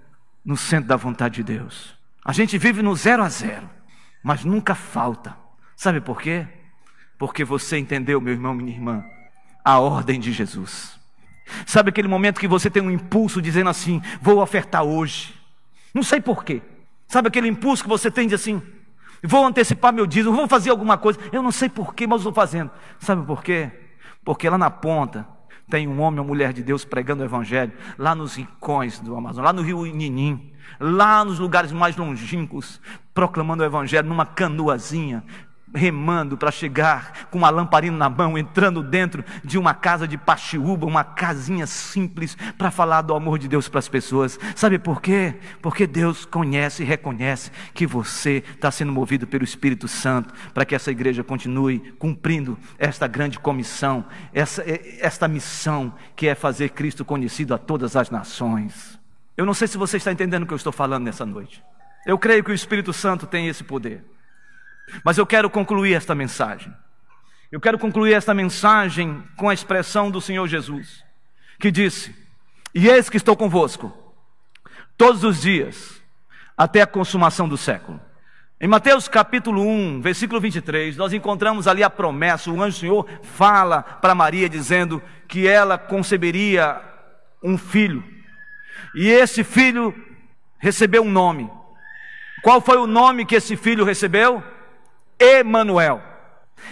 no 0.47 0.57
centro 0.57 0.87
da 0.87 0.97
vontade 0.97 1.43
de 1.43 1.43
Deus. 1.59 1.97
A 2.25 2.33
gente 2.33 2.57
vive 2.57 2.81
no 2.81 2.95
zero 2.95 3.25
a 3.25 3.29
zero, 3.29 3.69
mas 4.23 4.45
nunca 4.45 4.77
falta. 4.77 5.37
Sabe 5.75 6.01
por 6.01 6.23
quê? 6.23 6.47
Porque 7.19 7.45
você 7.45 7.77
entendeu, 7.77 8.21
meu 8.21 8.33
irmão, 8.33 8.55
minha 8.55 8.71
irmã, 8.71 9.05
a 9.65 9.81
ordem 9.81 10.21
de 10.21 10.31
Jesus. 10.33 10.97
Sabe 11.67 11.91
aquele 11.91 12.07
momento 12.07 12.39
que 12.39 12.47
você 12.47 12.71
tem 12.71 12.83
um 12.83 12.91
impulso 12.91 13.43
dizendo 13.43 13.71
assim: 13.71 14.01
vou 14.21 14.41
ofertar 14.41 14.85
hoje. 14.85 15.35
Não 15.93 16.03
sei 16.03 16.21
por 16.21 16.45
quê. 16.45 16.63
Sabe 17.09 17.29
aquele 17.29 17.49
impulso 17.49 17.83
que 17.83 17.89
você 17.89 18.11
tem 18.11 18.29
de 18.29 18.35
assim: 18.35 18.63
vou 19.23 19.45
antecipar 19.45 19.93
meu 19.93 20.07
dízimo, 20.07 20.35
vou 20.35 20.47
fazer 20.47 20.71
alguma 20.71 20.97
coisa. 20.97 21.19
Eu 21.33 21.43
não 21.43 21.53
sei 21.53 21.69
por 21.69 21.95
quê, 21.95 22.07
mas 22.07 22.21
estou 22.21 22.33
fazendo. 22.33 22.71
Sabe 23.01 23.27
por 23.27 23.43
quê? 23.43 23.71
Porque 24.25 24.49
lá 24.49 24.59
na 24.59 24.71
ponta 24.71 25.27
tem 25.69 25.89
um 25.89 26.01
homem 26.01 26.21
ou 26.21 26.27
mulher 26.27 26.53
de 26.53 26.63
Deus 26.63 26.85
pregando 26.85 27.23
o 27.23 27.27
Evangelho, 27.27 27.73
lá 27.99 28.15
nos 28.15 28.37
rincões 28.37 28.99
do 29.01 29.17
Amazonas, 29.17 29.45
lá 29.45 29.53
no 29.53 29.63
rio 29.63 29.85
Ninim, 29.85 30.53
lá 30.79 31.25
nos 31.25 31.39
lugares 31.39 31.73
mais 31.73 31.97
longínquos, 31.97 32.81
proclamando 33.13 33.63
o 33.63 33.67
Evangelho 33.67 34.09
numa 34.09 34.27
canoazinha, 34.27 35.25
remando 35.77 36.37
para 36.37 36.51
chegar 36.51 37.29
com 37.31 37.39
uma 37.39 37.51
lamparina 37.51 37.97
na 37.97 38.09
mão, 38.09 38.37
entrando 38.37 38.83
dentro 38.83 39.25
de 39.45 39.59
uma 39.59 39.75
casa 39.75 40.09
de 40.09 40.17
pachiúba, 40.17 40.87
uma 40.87 41.05
casinha 41.05 41.67
simples, 41.67 42.37
para 42.57 42.71
falar 42.71 43.03
do 43.03 43.15
amor 43.15 43.39
de 43.39 43.47
Deus 43.47 43.69
para 43.69 43.79
as 43.79 43.89
pessoas. 43.89 44.39
Sabe 44.55 44.79
por 44.79 45.01
quê? 45.01 45.35
Porque 45.61 45.87
Deus 45.87 46.25
conhece 46.25 46.83
e 46.83 46.87
reconhece 46.87 47.51
que 47.75 47.87
você 47.87 48.43
está 48.55 48.71
sendo 48.71 48.93
movido 48.93 49.27
pelo 49.27 49.45
Espírito 49.45 49.87
Santo 49.87 50.35
para 50.53 50.65
que 50.65 50.75
essa 50.75 50.91
igreja 50.91 51.23
continue 51.23 51.79
cumprindo 51.99 52.59
esta 52.79 53.07
grande 53.07 53.39
comissão, 53.39 54.05
essa, 54.33 54.65
esta 55.01 55.29
missão 55.29 55.95
que 56.17 56.27
é 56.27 56.35
fazer 56.35 56.71
Cristo 56.71 57.05
conhecido 57.05 57.55
a 57.55 57.59
todas 57.59 57.95
as 57.95 58.11
nações. 58.11 58.99
Eu 59.37 59.45
não 59.45 59.53
sei 59.53 59.69
se 59.69 59.77
você 59.77 59.99
está 59.99 60.11
entendendo 60.11 60.45
o 60.45 60.47
que 60.47 60.55
eu 60.55 60.57
estou 60.57 60.73
falando 60.73 61.05
nessa 61.05 61.27
noite. 61.27 61.63
Eu 62.07 62.17
creio 62.19 62.43
que 62.43 62.51
o 62.51 62.55
Espírito 62.55 62.93
Santo 62.93 63.27
tem 63.27 63.49
esse 63.49 63.63
poder. 63.63 64.05
Mas 65.05 65.19
eu 65.19 65.27
quero 65.27 65.51
concluir 65.51 65.95
esta 65.95 66.15
mensagem. 66.15 66.73
Eu 67.51 67.61
quero 67.61 67.79
concluir 67.79 68.13
esta 68.13 68.35
mensagem 68.35 69.23
com 69.37 69.49
a 69.49 69.55
expressão 69.55 70.11
do 70.11 70.21
Senhor 70.21 70.47
Jesus, 70.49 71.05
que 71.59 71.71
disse: 71.71 72.15
E 72.75 72.89
eis 72.89 73.09
que 73.09 73.17
estou 73.17 73.37
convosco 73.37 73.97
todos 74.97 75.25
os 75.25 75.43
dias, 75.43 76.03
até 76.57 76.83
a 76.83 76.87
consumação 76.87 77.49
do 77.49 77.57
século. 77.57 78.01
Em 78.59 78.67
Mateus 78.67 79.07
capítulo 79.07 79.63
1, 79.63 80.01
versículo 80.01 80.41
23, 80.41 80.97
nós 80.97 81.13
encontramos 81.13 81.69
ali 81.69 81.83
a 81.83 81.91
promessa, 81.91 82.51
o 82.51 82.63
anjo 82.63 82.77
do 82.77 82.81
Senhor 82.81 83.07
fala 83.23 83.83
para 83.83 84.15
Maria 84.15 84.49
dizendo 84.49 85.03
que 85.29 85.47
ela 85.47 85.77
conceberia 85.77 86.81
um 87.43 87.59
filho. 87.59 88.03
E 88.95 89.09
esse 89.09 89.45
filho 89.45 89.95
recebeu 90.59 91.03
um 91.03 91.11
nome. 91.11 91.51
Qual 92.43 92.61
foi 92.61 92.79
o 92.79 92.87
nome 92.87 93.27
que 93.27 93.35
esse 93.35 93.57
filho 93.57 93.85
recebeu? 93.85 94.43
Emanuel. 95.19 96.03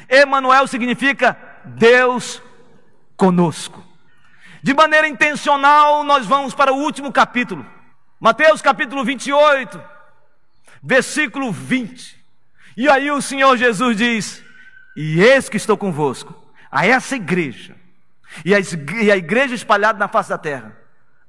Emanuel 0.09 0.67
significa 0.67 1.37
Deus 1.65 2.43
conosco. 3.17 3.83
De 4.63 4.73
maneira 4.73 5.07
intencional, 5.07 6.05
nós 6.05 6.27
vamos 6.27 6.55
para 6.55 6.73
o 6.73 6.77
último 6.77 7.13
capítulo. 7.13 7.67
Mateus 8.19 8.63
capítulo 8.63 9.05
28, 9.05 9.81
versículo 10.83 11.53
20. 11.53 12.25
E 12.77 12.89
aí 12.89 13.11
o 13.11 13.21
Senhor 13.21 13.57
Jesus 13.57 13.97
diz: 13.97 14.43
E 14.97 15.21
eis 15.21 15.49
que 15.49 15.57
estou 15.57 15.77
convosco, 15.77 16.35
a 16.71 16.87
essa 16.87 17.15
igreja, 17.15 17.77
e 18.45 18.55
a 18.55 19.17
igreja 19.17 19.55
espalhada 19.55 19.99
na 19.99 20.09
face 20.09 20.31
da 20.31 20.39
terra, 20.39 20.77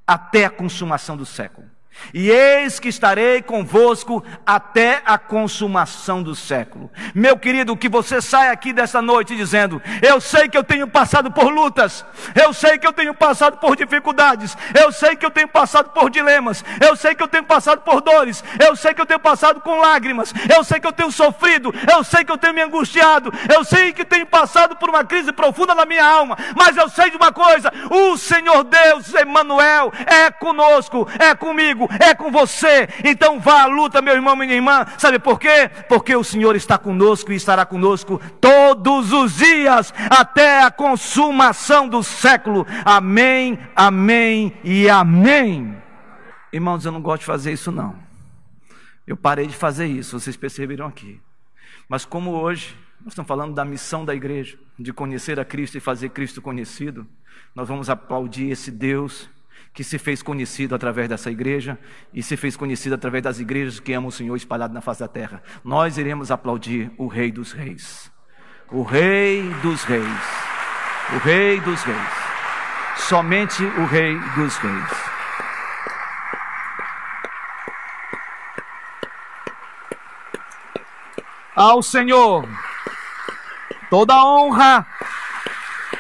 até 0.08 0.46
a 0.46 0.50
consumação 0.50 1.18
do 1.18 1.26
século. 1.26 1.70
E 2.14 2.30
eis 2.30 2.80
que 2.80 2.88
estarei 2.88 3.42
convosco 3.42 4.24
até 4.46 5.02
a 5.06 5.18
consumação 5.18 6.22
do 6.24 6.36
século. 6.36 6.90
Meu 7.14 7.38
querido, 7.38 7.76
que 7.76 7.90
você 7.90 8.22
saia 8.22 8.52
aqui 8.52 8.72
dessa 8.72 9.02
noite 9.02 9.36
dizendo: 9.36 9.82
Eu 10.02 10.22
sei 10.22 10.48
que 10.48 10.58
eu 10.58 10.64
tenho 10.64 10.88
passado 10.88 11.32
por 11.32 11.52
lutas, 11.52 12.06
eu 12.34 12.54
sei 12.54 12.78
que 12.78 12.88
eu 12.88 12.94
tenho 12.94 13.14
passado 13.14 13.58
por 13.58 13.76
dificuldades, 13.76 14.58
eu 14.80 14.92
sei 14.92 15.16
que 15.16 15.26
eu 15.26 15.32
tenho 15.32 15.48
passado 15.48 15.90
por 15.90 16.10
dilemas, 16.10 16.64
eu 16.80 16.96
sei 16.96 17.16
que 17.16 17.24
eu 17.24 17.28
tenho 17.28 17.44
passado 17.44 17.82
por 17.82 18.02
dores, 18.02 18.44
eu 18.66 18.76
sei 18.76 18.94
que 18.94 19.02
eu 19.02 19.06
tenho 19.06 19.20
passado 19.20 19.60
com 19.62 19.78
lágrimas, 19.78 20.34
eu 20.54 20.64
sei 20.64 20.80
que 20.80 20.88
eu 20.88 20.94
tenho 20.94 21.12
sofrido, 21.12 21.74
eu 21.92 22.04
sei 22.04 22.24
que 22.24 22.32
eu 22.32 22.38
tenho 22.38 22.54
me 22.54 22.62
angustiado, 22.62 23.32
eu 23.54 23.64
sei 23.64 23.92
que 23.92 24.06
tenho 24.06 24.26
passado 24.26 24.76
por 24.76 24.90
uma 24.90 25.04
crise 25.04 25.32
profunda 25.32 25.76
na 25.76 25.86
minha 25.86 26.06
alma, 26.06 26.38
mas 26.56 26.78
eu 26.78 26.90
sei 26.90 27.10
de 27.10 27.18
uma 27.18 27.32
coisa: 27.32 27.72
o 27.90 28.18
Senhor 28.18 28.64
Deus, 28.64 29.14
Emmanuel, 29.14 29.92
é 30.06 30.32
conosco, 30.32 31.08
é 31.20 31.34
comigo 31.36 31.85
é 32.00 32.14
com 32.14 32.32
você. 32.32 32.88
Então 33.04 33.40
vá 33.40 33.64
à 33.64 33.66
luta, 33.66 34.02
meu 34.02 34.14
irmão, 34.14 34.36
minha 34.36 34.54
irmã. 34.54 34.86
Sabe 34.98 35.20
por 35.20 35.40
quê? 35.40 35.70
Porque 35.88 36.16
o 36.16 36.24
Senhor 36.24 36.56
está 36.56 36.78
conosco 36.78 37.32
e 37.32 37.36
estará 37.36 37.66
conosco 37.66 38.22
todos 38.40 39.12
os 39.12 39.38
dias 39.38 39.94
até 40.10 40.64
a 40.64 40.72
consumação 40.72 41.88
do 41.88 42.04
século. 42.04 42.66
Amém, 42.84 43.60
amém 43.76 44.54
e 44.64 44.90
amém. 44.90 45.76
Irmãos, 46.52 46.86
eu 46.86 46.92
não 46.92 47.02
gosto 47.02 47.22
de 47.22 47.26
fazer 47.26 47.54
isso 47.54 47.72
não. 47.72 47.96
Eu 49.06 49.16
parei 49.16 49.46
de 49.46 49.56
fazer 49.56 49.86
isso, 49.86 50.20
vocês 50.20 50.36
perceberam 50.36 50.88
aqui. 50.88 51.22
Mas 51.88 52.06
como 52.06 52.32
hoje 52.32 52.76
nós 53.02 53.12
estamos 53.12 53.28
falando 53.28 53.54
da 53.54 53.64
missão 53.64 54.04
da 54.04 54.16
igreja, 54.16 54.58
de 54.80 54.92
conhecer 54.92 55.40
a 55.40 55.46
Cristo 55.46 55.78
e 55.78 55.80
fazer 55.80 56.10
Cristo 56.10 56.42
conhecido, 56.42 57.06
nós 57.54 57.68
vamos 57.68 57.90
aplaudir 57.90 58.50
esse 58.50 58.72
Deus 58.72 59.30
que 59.74 59.84
se 59.84 59.98
fez 59.98 60.22
conhecido 60.22 60.76
através 60.76 61.10
dessa 61.10 61.30
igreja 61.30 61.78
e 62.14 62.24
se 62.24 62.38
fez 62.38 62.56
conhecido 62.56 62.96
através 62.96 63.24
das 63.24 63.40
igrejas 63.40 63.80
que 63.80 63.94
amam 63.94 64.10
o 64.10 64.12
Senhor 64.12 64.36
espalhado 64.36 64.74
na 64.74 64.82
face 64.82 65.02
da 65.02 65.08
terra. 65.08 65.42
Nós 65.64 65.98
iremos 65.98 66.32
aplaudir 66.32 66.92
o 66.98 67.08
Rei 67.08 67.32
dos 67.32 67.52
Reis. 67.52 68.12
O 68.72 68.84
Rei 68.84 69.44
dos 69.62 69.84
Reis. 69.84 70.04
O 71.14 71.18
Rei 71.20 71.60
dos 71.62 71.82
Reis. 71.84 71.98
Somente 72.98 73.64
o 73.64 73.86
Rei 73.86 74.18
dos 74.36 74.56
Reis. 74.58 74.92
Ao 81.56 81.82
Senhor 81.82 82.48
toda 83.90 84.26
honra, 84.26 84.86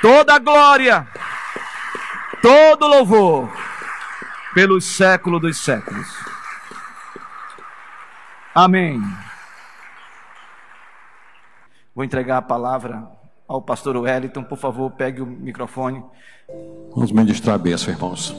toda 0.01 0.39
glória, 0.39 1.07
todo 2.45 2.86
louvor 2.86 3.49
pelos 4.53 4.86
séculos 4.86 5.41
dos 5.41 5.58
séculos. 5.58 6.08
Amém. 8.53 9.01
Vou 11.95 12.05
entregar 12.05 12.38
a 12.38 12.41
palavra 12.43 13.08
ao 13.47 13.63
pastor 13.63 13.97
Wellington. 13.97 14.43
Por 14.43 14.60
favor, 14.60 14.91
pegue 14.91 15.23
o 15.23 15.25
microfone. 15.25 16.03
Vamos 16.93 17.12
ministrar 17.12 17.55
a 17.55 17.58
bênção, 17.58 17.91
irmãos. 17.91 18.36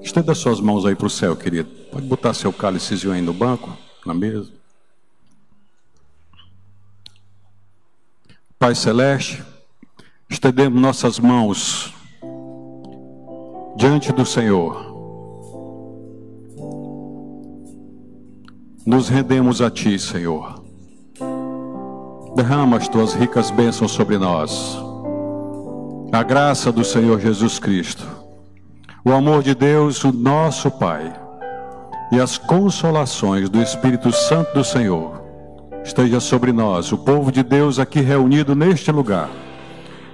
Estenda 0.00 0.30
as 0.30 0.38
suas 0.38 0.60
mãos 0.60 0.86
aí 0.86 0.94
para 0.94 1.08
o 1.08 1.10
céu, 1.10 1.34
querido. 1.34 1.68
Pode 1.90 2.06
botar 2.06 2.34
seu 2.34 2.52
cálicezinho 2.52 3.12
aí 3.12 3.20
no 3.20 3.32
banco, 3.32 3.76
na 4.06 4.14
mesa. 4.14 4.52
Pai 8.60 8.76
Celeste, 8.76 9.42
estendemos 10.30 10.80
nossas 10.80 11.18
mãos 11.18 11.93
diante 13.84 14.12
do 14.14 14.24
Senhor 14.24 14.96
nos 18.86 19.10
rendemos 19.10 19.60
a 19.60 19.70
Ti, 19.70 19.98
Senhor. 19.98 20.64
Derrama 22.34 22.78
as 22.78 22.88
Tuas 22.88 23.12
ricas 23.12 23.50
bênçãos 23.50 23.92
sobre 23.92 24.16
nós. 24.16 24.78
A 26.10 26.22
graça 26.22 26.72
do 26.72 26.82
Senhor 26.82 27.20
Jesus 27.20 27.58
Cristo, 27.58 28.06
o 29.04 29.12
amor 29.12 29.42
de 29.42 29.54
Deus, 29.54 30.02
o 30.02 30.10
nosso 30.10 30.70
Pai, 30.70 31.12
e 32.10 32.18
as 32.18 32.38
consolações 32.38 33.50
do 33.50 33.60
Espírito 33.60 34.10
Santo 34.10 34.54
do 34.54 34.64
Senhor 34.64 35.20
esteja 35.84 36.20
sobre 36.20 36.52
nós, 36.52 36.90
o 36.90 36.96
povo 36.96 37.30
de 37.30 37.42
Deus 37.42 37.78
aqui 37.78 38.00
reunido 38.00 38.54
neste 38.54 38.90
lugar, 38.90 39.28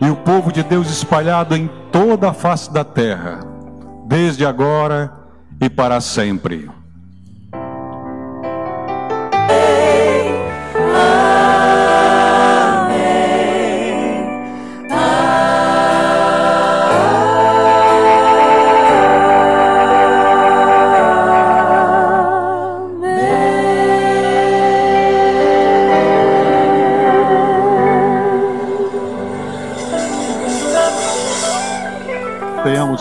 e 0.01 0.11
o 0.11 0.17
povo 0.17 0.53
de 0.53 0.65
Deus 0.65 0.91
espalhado 0.91 1.55
em 1.55 1.71
toda 1.93 2.31
a 2.31 2.35
face 2.35 2.73
da 2.73 2.83
terra, 2.83 3.50
desde 4.11 4.45
agora 4.45 5.13
e 5.61 5.71
para 5.71 6.01
sempre. 6.01 6.69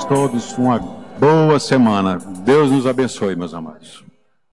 Todos 0.10 0.58
uma 0.58 0.99
boa 1.20 1.60
semana. 1.60 2.18
Deus 2.46 2.72
nos 2.72 2.88
abençoe, 2.88 3.36
meus 3.36 3.54
amados. 3.54 4.09